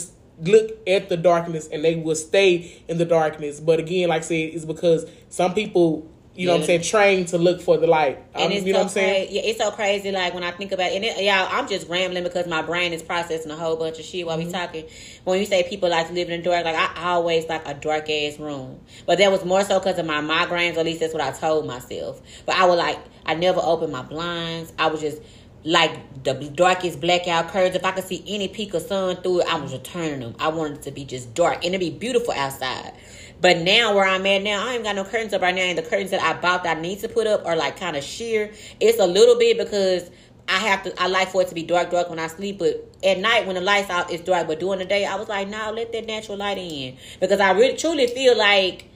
[0.43, 3.61] look at the darkness and they will stay in the darkness.
[3.61, 7.29] But again, like I said, it's because some people, you know what I'm saying, trained
[7.29, 8.19] to look for the light.
[8.35, 9.27] And Um, it's you know so what I'm saying?
[9.27, 9.35] crazy.
[9.41, 10.13] Yeah, it's so crazy.
[10.13, 12.93] Like when I think about it, and it, y'all, I'm just rambling because my brain
[12.93, 14.47] is processing a whole bunch of shit while Mm-hmm.
[14.47, 14.85] we talking.
[15.25, 17.75] When you say people like to live in the dark, like I always like a
[17.75, 20.77] dark ass room, but that was more so because of my migraines.
[20.77, 22.23] Or At least that's what I told myself.
[22.47, 24.73] But I would like I never opened my blinds.
[24.79, 25.21] I was just
[25.65, 27.77] like the darkest blackout curtains.
[27.77, 30.35] If I could see any peak of sun through it, I was returning them.
[30.39, 32.93] I wanted it to be just dark and it'd be beautiful outside.
[33.41, 35.79] But now where I'm at now, I ain't got no curtains up right now, and
[35.79, 38.03] the curtains that I bought that I need to put up are like kind of
[38.03, 38.53] sheer.
[38.81, 40.11] It's a little bit because
[40.49, 41.01] I have to.
[41.01, 43.55] I like for it to be dark, dark when I sleep, but at night when
[43.55, 44.49] the lights out, it's dark.
[44.49, 47.53] But during the day, I was like, nah, let that natural light in because I
[47.53, 48.88] really truly feel like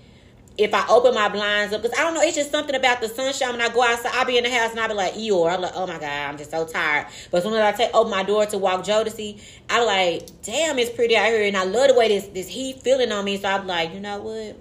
[0.62, 3.08] if I open my blinds up, because I don't know, it's just something about the
[3.08, 3.50] sunshine.
[3.52, 5.52] When I go outside, I'll be in the house and I'll be like, Eeyore.
[5.52, 7.06] I'm like, oh my God, I'm just so tired.
[7.30, 9.86] But as soon as I take open my door to walk Joe to see, I'm
[9.86, 11.42] like, damn, it's pretty out here.
[11.42, 13.38] And I love the way this, this heat feeling on me.
[13.38, 14.56] So I'm like, you know what?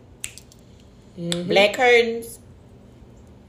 [1.17, 1.49] Mm-hmm.
[1.49, 2.39] Black curtains.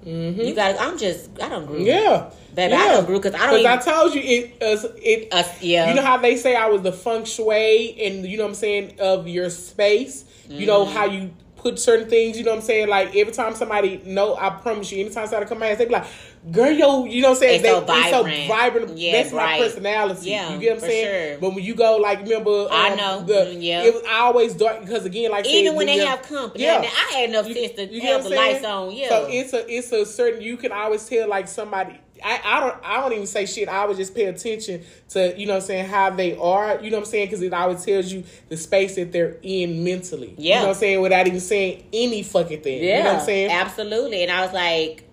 [0.03, 1.86] hmm You got I'm just, I don't agree.
[1.86, 2.30] Yeah.
[2.55, 3.72] Baby, I don't agree because I don't even.
[3.72, 4.62] I told you it.
[4.62, 5.88] Uh, it uh, yeah.
[5.88, 8.55] You know how they say I was the feng shui and you know what I'm
[8.57, 10.24] saying of your space.
[10.48, 10.94] You know Mm-hmm.
[10.94, 11.30] how you
[11.63, 12.37] put certain things.
[12.37, 12.89] You know what I'm saying.
[12.89, 16.07] Like every time somebody know, I promise you, anytime somebody come out, they be like,
[16.51, 17.55] "Girl, yo," you know what I'm saying.
[17.55, 18.99] It's they, so It's so vibrant.
[18.99, 19.61] Yeah, That's my right.
[19.63, 20.31] personality.
[20.31, 21.31] Yeah, you get what I'm saying.
[21.33, 21.41] sure.
[21.41, 23.21] But when you go, like, remember, I um, know.
[23.25, 23.83] The, Mm, yeah.
[23.85, 26.65] It was always dark because again, like I said, even when they have company.
[26.65, 26.83] Yeah.
[26.83, 26.89] Yeah.
[26.91, 28.53] I had enough You- sense to you have the saying?
[28.55, 28.93] lights on.
[28.93, 29.09] Yeah.
[29.09, 32.77] So it's a it's a certain you can always tell like somebody I, I don't
[32.85, 33.68] I don't even say shit.
[33.68, 36.81] I would just pay attention to you know what I'm saying how they are.
[36.83, 39.85] You know what I'm saying because it always tells you the space that they're in
[39.85, 40.35] mentally.
[40.39, 40.59] You Yeah.
[40.61, 42.83] know what I'm saying without even saying any fucking thing.
[42.83, 43.51] Yeah, You know what I'm saying?
[43.51, 44.23] absolutely.
[44.23, 45.05] And I was like,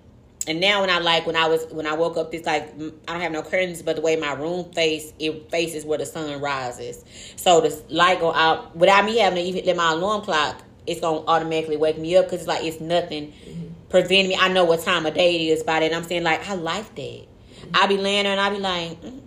[0.47, 2.73] and now when I like when I was when I woke up, this like
[3.07, 6.05] I don't have no curtains, but the way my room face it faces where the
[6.05, 7.03] sun rises,
[7.35, 10.63] so the light go out without me having to even let my alarm clock.
[10.87, 13.68] It's gonna automatically wake me up because it's like it's nothing mm-hmm.
[13.89, 14.37] Preventing me.
[14.39, 15.93] I know what time of day it is by that.
[15.93, 17.25] I'm saying like I like that.
[17.73, 19.21] I be laying there and I be like, mm,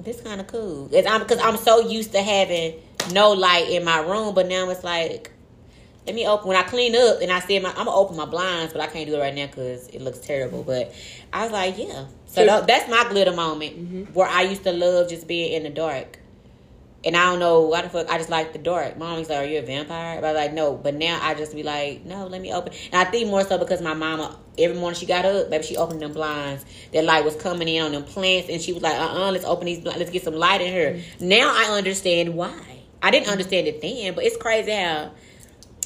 [0.00, 0.88] this kind of cool.
[0.92, 2.74] It's, I'm because I'm so used to having
[3.12, 5.32] no light in my room, but now it's like
[6.06, 8.26] let me open when I clean up and I said my I'm gonna open my
[8.26, 10.62] blinds, but I can't do it right now because it looks terrible.
[10.62, 10.94] But
[11.32, 12.06] I was like, yeah.
[12.26, 16.18] So that's my glitter moment where I used to love just being in the dark.
[17.06, 18.98] And I don't know why the fuck I just like the dark.
[18.98, 20.74] Mom was like, "Are you a vampire?" But I was like, no.
[20.74, 22.72] But now I just be like, no, let me open.
[22.92, 25.76] And I think more so because my mama every morning she got up, baby, she
[25.76, 26.66] opened them blinds.
[26.92, 29.44] That light was coming in on them plants, and she was like, "Uh, uh let's
[29.44, 29.78] open these.
[29.78, 30.00] blinds.
[30.00, 32.82] Let's get some light in here." Now I understand why.
[33.00, 35.12] I didn't understand it then, but it's crazy how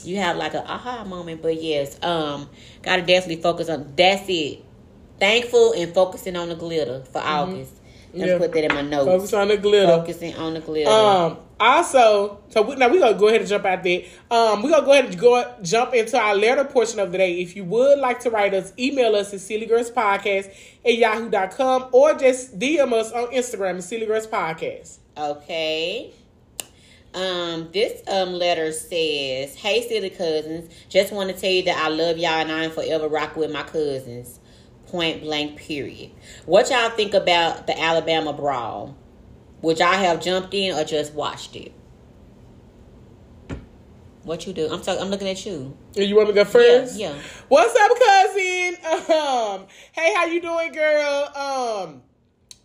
[0.03, 1.43] you have like a aha moment.
[1.43, 2.49] But yes, um,
[2.81, 4.65] gotta definitely focus on that's it.
[5.19, 7.75] Thankful and focusing on the glitter for August.
[8.13, 8.39] Let's Yeah.
[8.39, 9.07] put that in my notes.
[9.07, 9.87] Focus on the glitter.
[9.87, 10.91] Focusing on the glitter.
[10.91, 11.39] Um.
[11.61, 14.03] Also, so we, now we're gonna go ahead and jump out there.
[14.31, 17.39] Um, we're gonna go ahead and go jump into our letter portion of the day.
[17.41, 20.51] If you would like to write us, email us at Silly Girls Podcast
[20.85, 24.97] at yahoo.com or just DM us on Instagram at Silly Girls Podcast.
[25.19, 26.13] Okay.
[27.13, 31.89] Um, this um letter says, "Hey, silly cousins, just want to tell you that I
[31.89, 34.40] love y'all and I am forever rocking with my cousins."
[34.91, 35.57] Point blank.
[35.57, 36.11] Period.
[36.47, 38.97] What y'all think about the Alabama brawl?
[39.63, 41.73] Would y'all have jumped in or just watched it?
[44.25, 44.69] What you do?
[44.69, 45.01] I'm talking.
[45.01, 45.77] I'm looking at you.
[45.95, 46.99] You want me to go first?
[46.99, 47.15] Yeah.
[47.49, 48.77] What's up, cousin?
[49.11, 51.37] Um, hey, how you doing, girl?
[51.37, 52.03] Um,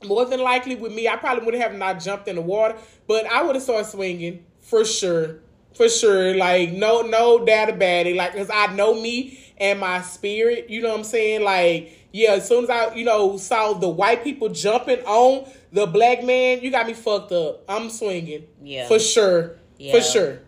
[0.07, 2.75] more than likely with me, I probably would have not jumped in the water,
[3.07, 5.41] but I would have started swinging for sure,
[5.75, 6.35] for sure.
[6.35, 8.15] Like no, no doubt about it.
[8.15, 10.69] Like, cause I know me and my spirit.
[10.69, 11.43] You know what I'm saying?
[11.43, 12.33] Like, yeah.
[12.33, 16.61] As soon as I, you know, saw the white people jumping on the black man,
[16.61, 17.63] you got me fucked up.
[17.67, 18.45] I'm swinging.
[18.63, 18.87] Yeah.
[18.87, 19.57] For sure.
[19.77, 19.93] Yeah.
[19.93, 20.39] For sure.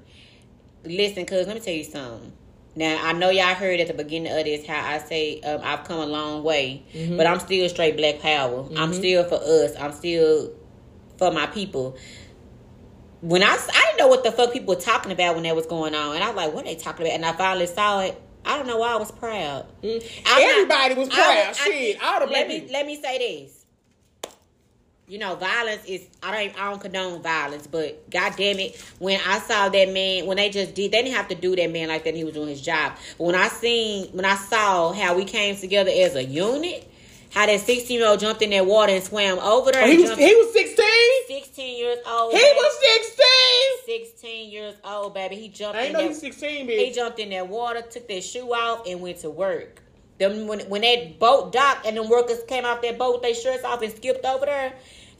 [0.83, 2.31] Listen, cuz let me tell you something.
[2.77, 5.83] Now I know y'all heard at the beginning of this how I say um, I've
[5.83, 6.83] come a long way,
[7.17, 8.69] but I'm still straight black power.
[8.77, 9.75] I'm still for us.
[9.77, 10.53] I'm still
[11.17, 11.97] for my people.
[13.21, 15.65] When I, I didn't know what the fuck people were talking about when that was
[15.65, 18.01] going on, and I was like, "What are they talking about?" And I finally saw
[18.01, 18.21] it.
[18.47, 19.65] I don't know why I was proud.
[19.83, 20.23] Mm-hmm.
[20.23, 21.27] Not- Everybody was proud.
[21.49, 22.73] I- Shit, all the let me people.
[22.73, 23.53] let me say this.
[25.09, 29.19] You know, violence is I don't I don't condone violence, but god damn it, when
[29.25, 31.87] I saw that man when they just did they didn't have to do that man
[31.87, 32.93] like that, he was doing his job.
[33.17, 36.89] But when I seen when I saw how we came together as a unit,
[37.31, 39.83] how that sixteen year old jumped in that water and swam over there.
[39.83, 41.25] Oh, he was he was sixteen.
[41.27, 42.31] sixteen years old.
[42.33, 42.55] He baby.
[42.55, 43.85] was sixteen.
[43.85, 45.35] sixteen years old, baby.
[45.35, 46.85] He jumped I in know that he's sixteen, bitch.
[46.85, 49.81] he jumped in that water, took that shoe off, and went to work.
[50.19, 53.35] Them when when that boat docked and them workers came off that boat with their
[53.35, 54.73] shirts off and skipped over there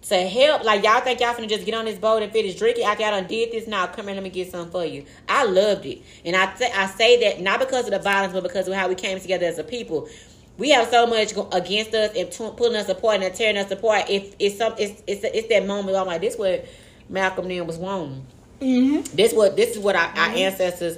[0.09, 0.63] to help.
[0.63, 3.11] Like y'all think y'all finna just get on this boat and finish drinking after y'all
[3.11, 3.67] done did this?
[3.67, 5.05] Now come here, let me get something for you.
[5.29, 8.41] I loved it, and I th- I say that not because of the violence, but
[8.43, 10.09] because of how we came together as a people.
[10.57, 14.09] We have so much against us and t- pulling us apart and tearing us apart.
[14.09, 15.87] If it's some, it's it's it's that moment.
[15.93, 16.65] where I'm like, this what
[17.09, 18.25] Malcolm then was wanting.
[18.61, 19.15] Mm-hmm.
[19.15, 20.97] This what this is what our, our ancestors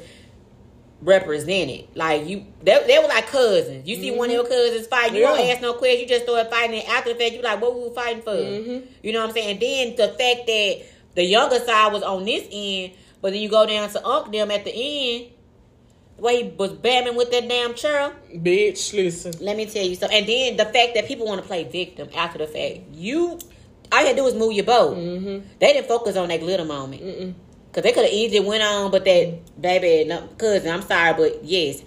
[1.01, 1.87] represented.
[1.95, 3.87] Like you, they, they were like cousins.
[3.87, 5.51] You see one of your cousins fight, you don't Mm-hmm.
[5.51, 6.01] Ask no questions.
[6.01, 6.79] You just start fighting.
[6.81, 8.31] And after the fact, you like, what were we were fighting for?
[8.31, 8.85] Mhm.
[9.03, 9.51] You know what I'm saying?
[9.51, 10.81] And then the fact that
[11.15, 14.51] the younger side was on this end, but then you go down to Unc them
[14.51, 15.31] at the end,
[16.19, 18.13] way he was bamming with that damn chair.
[18.33, 19.33] Bitch, listen.
[19.41, 20.17] Let me tell you something.
[20.17, 22.79] And then the fact that people want to play victim after the fact.
[22.93, 23.39] You,
[23.91, 24.97] all you had to do was move your boat.
[24.97, 25.47] Mm-hmm.
[25.59, 27.01] They didn't focus on that glitter moment.
[27.01, 27.33] Mm-mm.
[27.71, 31.45] Cause they could have easily went on, but that baby, no, cousin, I'm sorry, but
[31.45, 31.83] yes,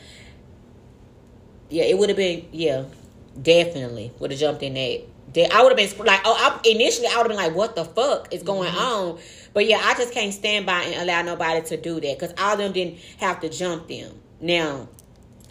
[1.71, 2.85] yeah, it would have been, yeah,
[3.41, 5.03] definitely would have jumped in that.
[5.35, 7.75] That- I would have been like, oh, I, initially I would have been like, what
[7.75, 9.19] the fuck is going on?
[9.55, 12.53] But yeah, I just can't stand by and allow nobody to do that because all
[12.53, 14.21] of them didn't have to jump them.
[14.43, 14.89] Now,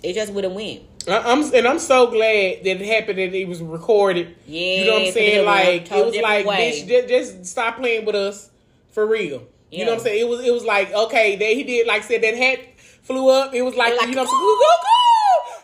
[0.04, 0.82] it just would have went.
[1.08, 4.36] I- I'm and I'm so glad that it happened that it was recorded.
[4.46, 5.36] Yeah, you know what I'm saying?
[5.36, 6.72] it was a Like it was like, way.
[6.84, 8.52] bitch, just, just stop playing with us
[8.92, 9.42] for real.
[9.72, 10.20] You know what I'm saying?
[10.22, 12.60] It was it was like okay, that he did like said that hat
[13.04, 13.54] flew up.
[13.54, 14.42] It was like, like, you know what I'm saying?
[14.42, 15.01] Go go go!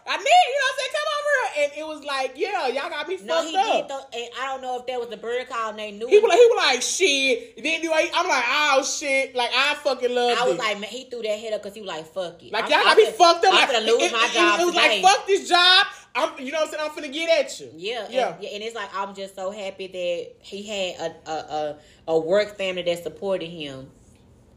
[0.10, 0.94] I need you know what I'm saying?
[0.94, 3.66] Come over here, and it was like yeah, y'all got me No, fucked he up.
[3.66, 3.90] did.
[3.90, 6.08] Though, and I don't know if that was the bird call and they knew.
[6.08, 6.24] He it.
[6.24, 7.64] was like, he was like, shit.
[7.64, 9.36] Then you, I, I'm like, oh shit.
[9.36, 10.60] Like I fucking love I was it.
[10.60, 12.52] like, man, he threw that head up because he was like, fuck it.
[12.54, 13.54] Like I'm- y'all got I'm me finna- fucked up.
[13.54, 14.60] I'm like, gonna lose it, my it- job.
[14.60, 15.02] It, was today.
[15.02, 15.86] like fuck this job.
[16.16, 16.90] I'm, you know what I'm saying?
[16.90, 17.70] I'm finna get at you.
[17.76, 18.34] Yeah, yeah.
[18.34, 21.78] And, yeah, and it's like I'm just so happy that he had a a, a,
[22.14, 23.92] a work family that supported him.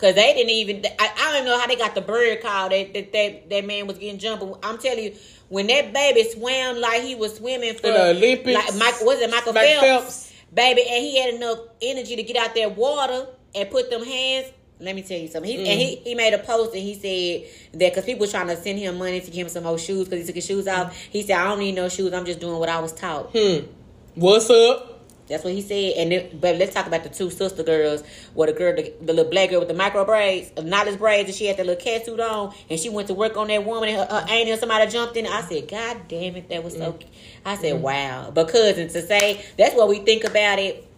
[0.00, 0.82] Cause they didn't even.
[0.98, 3.66] I, I don't even know how they got the bird call that that that, that
[3.66, 4.40] man was getting jumped.
[4.42, 5.14] But I'm telling you,
[5.50, 8.46] when that baby swam like he was swimming for the Olympics.
[8.54, 10.32] like Mike, was it Michael Phelps, Phelps.
[10.54, 14.46] baby, and he had enough energy to get out that water and put them hands.
[14.82, 15.50] Let me tell you something.
[15.50, 16.02] He, And he, Mm.
[16.04, 18.96] he made a post and he said that because people were trying to send him
[18.96, 20.96] money to give him some old shoes because he took his shoes off.
[20.96, 22.14] He said, "I don't need no shoes.
[22.14, 23.66] I'm just doing what I was taught." Hmm.
[24.14, 24.86] What's up?
[25.30, 25.94] That's what he said.
[25.96, 28.02] And then, but let's talk about the two sister girls.
[28.34, 31.34] Where the girl, the, the little black girl with the micro braids, knotless braids, and
[31.36, 33.90] she had the little cat suit on, and she went to work on that woman,
[33.90, 35.26] and her, her aunt and somebody jumped in.
[35.26, 36.92] I said, God damn it, that was so.
[36.92, 37.04] Mm.
[37.46, 37.80] I said, mm.
[37.80, 38.30] wow.
[38.34, 40.89] But cousin, to say that's what we think about it.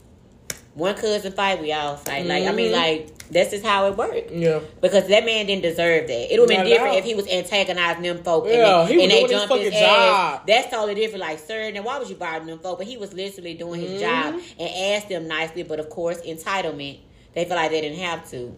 [0.74, 2.24] One cousin fight, we all fight.
[2.24, 2.76] Like I mean, Mhm.
[2.76, 4.30] like that's just how it worked.
[4.30, 4.60] Yeah.
[4.80, 6.32] Because that man didn't deserve that.
[6.34, 6.98] It would have been different all.
[6.98, 9.64] if he was antagonizing them folk Yeah, and he they, was and doing his jumped
[9.64, 9.80] his, ass.
[9.80, 10.40] job.
[10.46, 11.20] That's totally different.
[11.20, 12.78] Like, sir, then why was you bothering them folk?
[12.78, 14.60] But he was literally doing his job Mm-hmm.
[14.62, 15.62] and asked them nicely.
[15.62, 16.98] But of course, entitlement,
[17.34, 18.54] they feel like they didn't have to.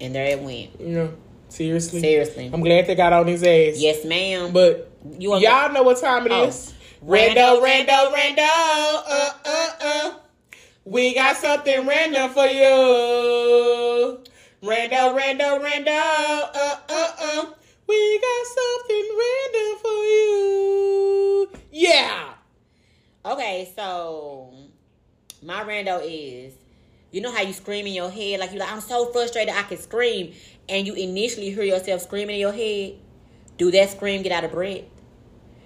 [0.00, 0.70] And there it went.
[0.80, 1.06] Yeah.
[1.48, 2.00] Seriously.
[2.00, 2.50] Seriously.
[2.52, 3.74] I'm glad they got on his ass.
[3.78, 4.52] Yes, ma'am.
[4.52, 6.44] But you, y'all know what time it Oh.
[6.48, 6.72] is.
[7.06, 8.38] Rando, Rando, rando, rando.
[8.38, 10.10] Uh, uh, uh.
[10.86, 14.20] We got something random for you.
[14.62, 15.88] Rando, rando, rando.
[15.88, 17.46] Uh, uh, uh.
[17.86, 21.48] We got something random for you.
[21.72, 22.34] Yeah.
[23.24, 24.52] Okay, so
[25.42, 26.52] my rando is,
[27.10, 29.62] you know how you scream in your head, like you're like, I'm so frustrated I
[29.62, 30.34] can scream,
[30.68, 32.96] and you initially hear yourself screaming in your head.
[33.56, 34.82] Do that scream get out of breath?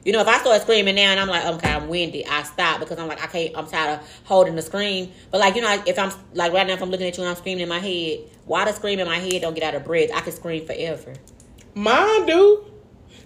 [0.09, 2.81] You know, if I start screaming now and I'm like, okay, I'm windy, I stop
[2.81, 5.13] because I'm like, I can't, I'm tired of holding the scream.
[5.31, 7.29] But like, you know, if I'm like right now, if I'm looking at you and
[7.29, 9.85] I'm screaming in my head, why the scream in my head don't get out of
[9.85, 10.09] breath?
[10.15, 11.13] I can scream forever.
[11.75, 12.65] Mine do.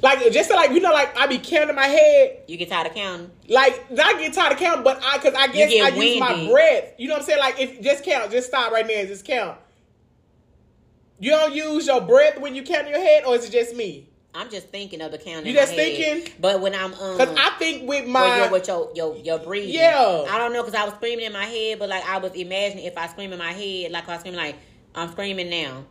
[0.00, 2.38] Like, just like, you know, like, I be counting my head.
[2.48, 3.30] You get tired of counting.
[3.48, 6.94] Like, I get tired of counting, but I, cause I guess I use my breath.
[6.98, 7.38] You know what I'm saying?
[7.38, 9.56] Like, if just count, just stop right now and just count.
[11.20, 14.08] You don't use your breath when you count your head, or is it just me?
[14.34, 15.46] I'm just thinking of the counting.
[15.46, 15.78] You just head.
[15.96, 16.32] thinking?
[16.40, 19.74] But when I'm um, Cause I think with my your, with your, your, your breathing.
[19.74, 20.24] Yeah.
[20.30, 22.84] I don't know, because I was screaming in my head, but like I was imagining
[22.86, 24.56] if I scream in my head, like I was screaming, like,
[24.94, 25.84] I'm screaming now.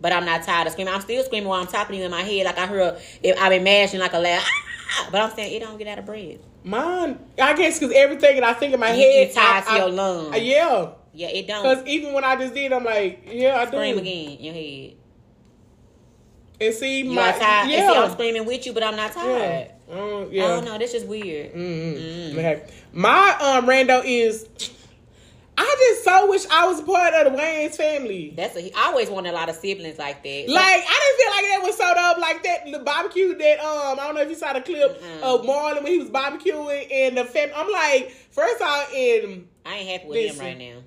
[0.00, 0.94] But I'm not tired of screaming.
[0.94, 2.46] I'm still screaming while I'm talking to you in my head.
[2.46, 4.48] Like I heard, if I'm imagining like a laugh.
[5.12, 6.38] But I'm saying it don't get out of breath.
[6.64, 9.70] Mine, I guess, because everything that I think in my You- you head, tied I,
[9.70, 10.34] to your I- lungs.
[10.34, 11.62] I- yeah, Yeah, it don't.
[11.62, 14.00] because even when I just did, I'm like, yeah, I Scream do.
[14.00, 14.96] again in your head.
[16.60, 17.70] And see, You my tired.
[17.70, 19.70] yeah, see, I'm screaming with you, but I'm not yeah, tired.
[19.90, 20.46] Um, I yeah.
[20.48, 20.78] don't know.
[20.78, 21.54] That's just weird.
[21.54, 22.38] Mm-hmm.
[22.38, 22.62] Okay.
[22.92, 24.46] My um rando is.
[25.62, 28.32] I just so wish I was a part of the Wayans family.
[28.34, 28.70] That's a.
[28.74, 30.44] I always wanted a lot of siblings like that.
[30.48, 32.18] Like I didn't feel like that was so dope.
[32.18, 35.20] Like that the barbecue that um I don't know if you saw the clip Mm-mm.
[35.22, 37.52] of Marlon when he was barbecuing and the family.
[37.54, 40.40] I'm like first off in I ain't happy with Listen.
[40.40, 40.82] him right now.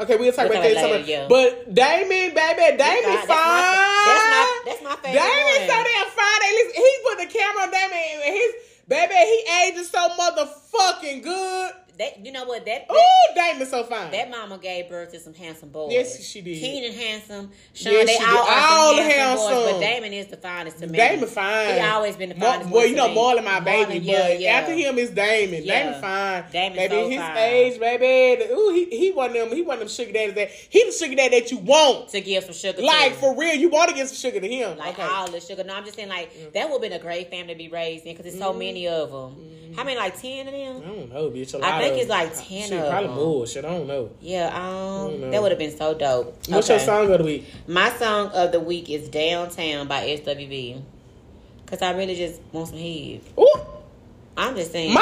[0.00, 0.72] Okay we'll talk about that.
[0.72, 0.98] about it somewhere.
[1.00, 3.68] later, But Damon, baby, Damon fine.
[4.06, 6.38] That's my, that's my, favorite Damon so damn fine.
[6.42, 8.52] They listen, he put the camera on Damon and his
[8.86, 9.14] baby.
[9.14, 11.72] He ages so motherfucking good.
[11.98, 12.64] That, you know what?
[12.64, 14.10] That, that, Ooh, Damon so fine.
[14.12, 15.92] that mama gave birth to some handsome boys.
[15.92, 16.60] Yes, she did.
[16.60, 17.50] Keenan handsome.
[17.74, 18.52] Shawn, Yes, they she all did.
[18.54, 19.72] All some handsome, boys.
[19.72, 20.96] But Damon is the finest to me.
[20.96, 21.74] Damon fine.
[21.74, 22.70] He always been the finest.
[22.70, 23.08] Well, you know.
[23.08, 24.50] Marlon my baby, Marlon, yeah, but yeah.
[24.52, 25.64] after him is Damon.
[25.64, 25.82] Yeah.
[25.82, 26.44] Damon fine.
[26.52, 27.36] Damon baby, so his fine.
[27.36, 28.52] age, baby.
[28.52, 29.52] Ooh, he he one of them.
[29.52, 32.10] He one of them sugar daddies that he the sugar daddy that you want.
[32.10, 32.80] to give some sugar.
[32.82, 34.78] Like for real, you want to give some sugar to him.
[34.78, 35.02] Like okay.
[35.02, 35.64] all the sugar.
[35.64, 36.52] No, I'm just saying, like mm.
[36.52, 38.84] that would have been a great family to be raised in because there's so many
[38.84, 39.14] mm-hmm.
[39.14, 39.74] of them.
[39.76, 39.98] How many?
[39.98, 40.82] Like ten of them.
[40.82, 41.54] I don't know, bitch.
[41.54, 43.16] A I lot think it's like 10 Shit, of probably them.
[43.16, 43.46] more.
[43.46, 44.10] Shit, I don't know.
[44.20, 45.30] Yeah, don't um, know.
[45.30, 46.26] that would have been so dope.
[46.48, 46.78] What's Okay.
[46.78, 47.46] your song of the week?
[47.66, 50.82] My song of the week is "Downtown" by SWV.
[51.66, 53.20] Cause I really just want some head.
[53.38, 53.60] Ooh,
[54.36, 54.94] I'm just saying.
[54.94, 55.00] my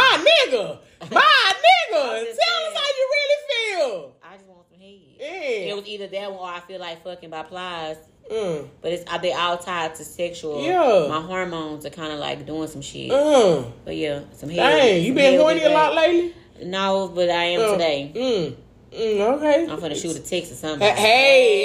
[0.48, 0.78] nigga,
[1.12, 1.92] my nigga.
[1.92, 4.16] Tell I'm us how you really feel.
[4.22, 4.98] I just want some head.
[5.20, 5.26] Yeah.
[5.72, 7.96] It was either that one or I feel like fucking by Plies.
[8.30, 8.68] Mm.
[8.82, 10.64] But it's they all tied to sexual.
[10.64, 11.06] Yeah.
[11.08, 13.10] My hormones are kind of like doing some shit.
[13.10, 13.70] Mm.
[13.84, 14.56] But yeah, some head.
[14.56, 16.34] Dang, you been horny be a lot lately?
[16.62, 17.72] No, but I am Mm.
[17.72, 18.12] today.
[18.14, 18.54] Mm.
[18.92, 19.66] Mm, okay.
[19.70, 20.88] I'm gonna shoot a text or something.
[20.96, 21.64] Hey,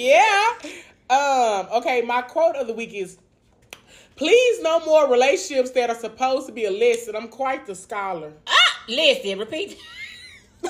[0.00, 0.52] hey, yeah.
[1.10, 3.18] Um, okay, my quote of the week is
[4.16, 7.14] Please no more relationships that are supposed to be a lesson.
[7.14, 8.32] I'm quite the scholar.
[8.48, 9.78] Ah, listen, repeat.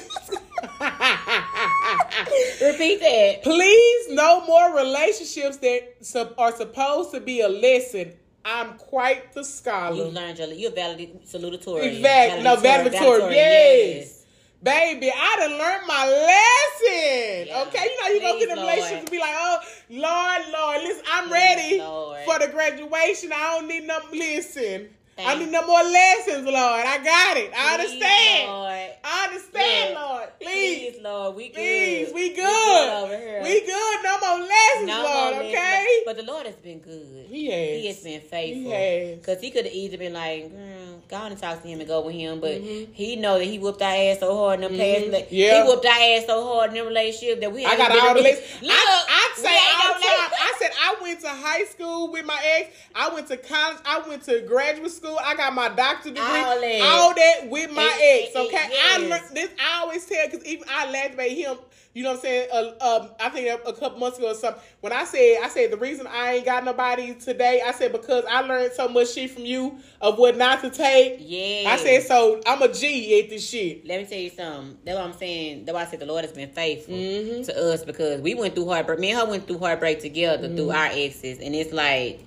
[2.61, 3.41] repeat that.
[3.43, 5.95] Please no more relationships that
[6.37, 8.13] are supposed to be a lesson.
[8.45, 9.97] I'm quite the scholar.
[9.97, 11.97] You learned your you're valid salutatorian.
[11.97, 14.25] Exact, no, valedictorian, valedictorian, yes.
[14.61, 17.47] Baby, I done learned my lesson.
[17.47, 17.65] Yeah.
[17.69, 18.69] Okay, you know you go Please, get the Lord.
[18.75, 19.59] relationships and be like, oh
[19.91, 22.25] Lord, Lord, listen, I'm ready Lord.
[22.25, 23.33] for the graduation.
[23.33, 24.89] I don't need no listen.
[25.19, 26.57] I need no more lessons, Lord.
[26.87, 27.51] I got it.
[27.57, 28.49] I Please, understand.
[28.49, 28.91] Lord.
[29.05, 30.01] I understand, Yeah.
[30.07, 30.29] Lord.
[30.41, 30.93] Please.
[30.93, 31.55] Please, Lord, we good.
[31.57, 33.03] Please, we We good.
[33.05, 33.43] over here.
[33.43, 33.99] We good.
[34.05, 35.87] No more lessons, No Lord, more okay?
[36.07, 37.27] But the Lord has been good.
[37.29, 37.81] He has.
[37.81, 38.71] He has been faithful.
[38.73, 39.25] He has.
[39.27, 41.89] Cause he could have easily been like, mm, go on and talk to him and
[41.89, 42.89] go with him, but Mhm.
[42.93, 45.11] he know that he whooped our ass so hard in them Mhm.
[45.13, 45.33] past.
[45.33, 45.63] Yeah.
[45.63, 47.65] He whooped our ass so hard in the relationship that we.
[47.65, 48.23] I got all the together.
[48.23, 48.63] lessons.
[48.63, 50.19] Look, I, I we say all no the time.
[50.19, 50.41] lessons.
[50.41, 52.71] I said I went to high school with my ex.
[52.95, 53.79] I went to college.
[53.87, 55.19] I went to graduate school.
[55.25, 56.41] I got my doctorate degree.
[56.41, 56.81] All that.
[56.83, 58.35] All that with my It- ex.
[58.35, 59.01] it- Okay, I yes.
[59.11, 59.49] learned this.
[59.59, 61.59] I always tell because even I laughed at him.
[61.95, 62.49] You know what I'm saying?
[62.53, 64.63] Uh, um, I think a, a couple months ago or something.
[64.83, 67.61] When I said, I said the reason I ain't got nobody today.
[67.67, 71.17] I said because I learned so much shit from you of what not to take.
[71.19, 71.71] Yeah.
[71.71, 72.41] I said so.
[72.47, 73.85] I'm a G at this shit.
[73.87, 74.79] Let me tell you something.
[74.85, 75.65] That's what I'm saying.
[75.65, 77.47] That's why I said the Lord has been faithful Mhm.
[77.47, 79.01] to us because we went through heartbreak.
[79.01, 80.57] Me and her went through heartbreak together Mm-hmm.
[80.57, 82.21] through our exes, and it's like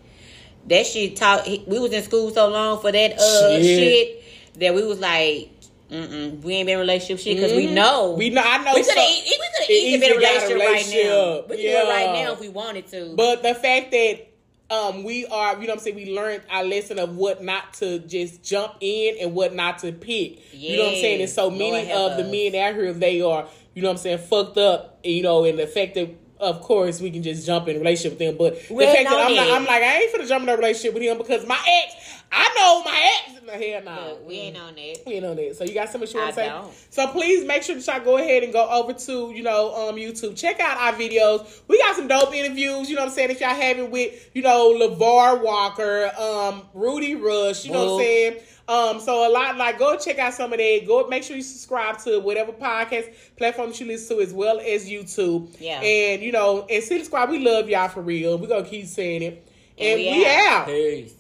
[0.68, 1.16] that shit.
[1.16, 3.64] Taught we was in school so long for that uh Shit.
[3.64, 4.24] shit,
[4.60, 5.50] that we was like,
[5.92, 7.74] mm we ain't been in a relationship shit because we Mhm.
[7.74, 8.42] know We know.
[8.44, 8.74] I know.
[8.76, 11.42] we could have so- we could have easily been in a easily relationship, right now.
[11.42, 13.14] We could do it right now if we wanted to.
[13.16, 14.28] But the fact that
[14.70, 17.74] um we are, you know what I'm saying, we learned our lesson of what not
[17.76, 20.40] to just jump in and what not to pick.
[20.54, 21.22] You know what I'm saying?
[21.22, 24.20] And so many of the men out here, they are, you know what I'm saying,
[24.20, 27.76] fucked up, you know, and the fact that of course we can just jump in
[27.76, 28.36] a relationship with them.
[28.38, 29.48] But We the fact that I'm, not.
[29.52, 31.94] I'm like, I ain't finna jump in a relationship with him because my ex,
[32.32, 33.42] I know my ex.
[33.46, 34.10] No, hell no.
[34.10, 34.98] Look, we ain't on that.
[35.06, 35.56] We ain't on that.
[35.58, 36.48] So you got something you want to say?
[36.48, 36.74] don't.
[36.90, 39.96] So please make sure that y'all go ahead and go over to, you know, um
[39.96, 40.38] YouTube.
[40.38, 41.62] Check out our videos.
[41.68, 44.42] We got some dope interviews, you know what I'm saying, if y'all having with, you
[44.42, 48.38] know, LeVar Walker, um, Rudy Rush, you know what I'm saying?
[48.68, 50.84] Um, so a lot like go check out some of that.
[50.88, 54.90] Go make sure you subscribe to whatever podcast platform you listen to as well as
[54.90, 55.54] YouTube.
[55.60, 55.82] Yeah.
[55.82, 58.38] And you know, and City Squad, we love y'all for real.
[58.38, 59.48] We're gonna keep saying it.
[59.78, 60.48] And, we we out.
[60.48, 60.68] out.
[60.68, 61.16] Peace.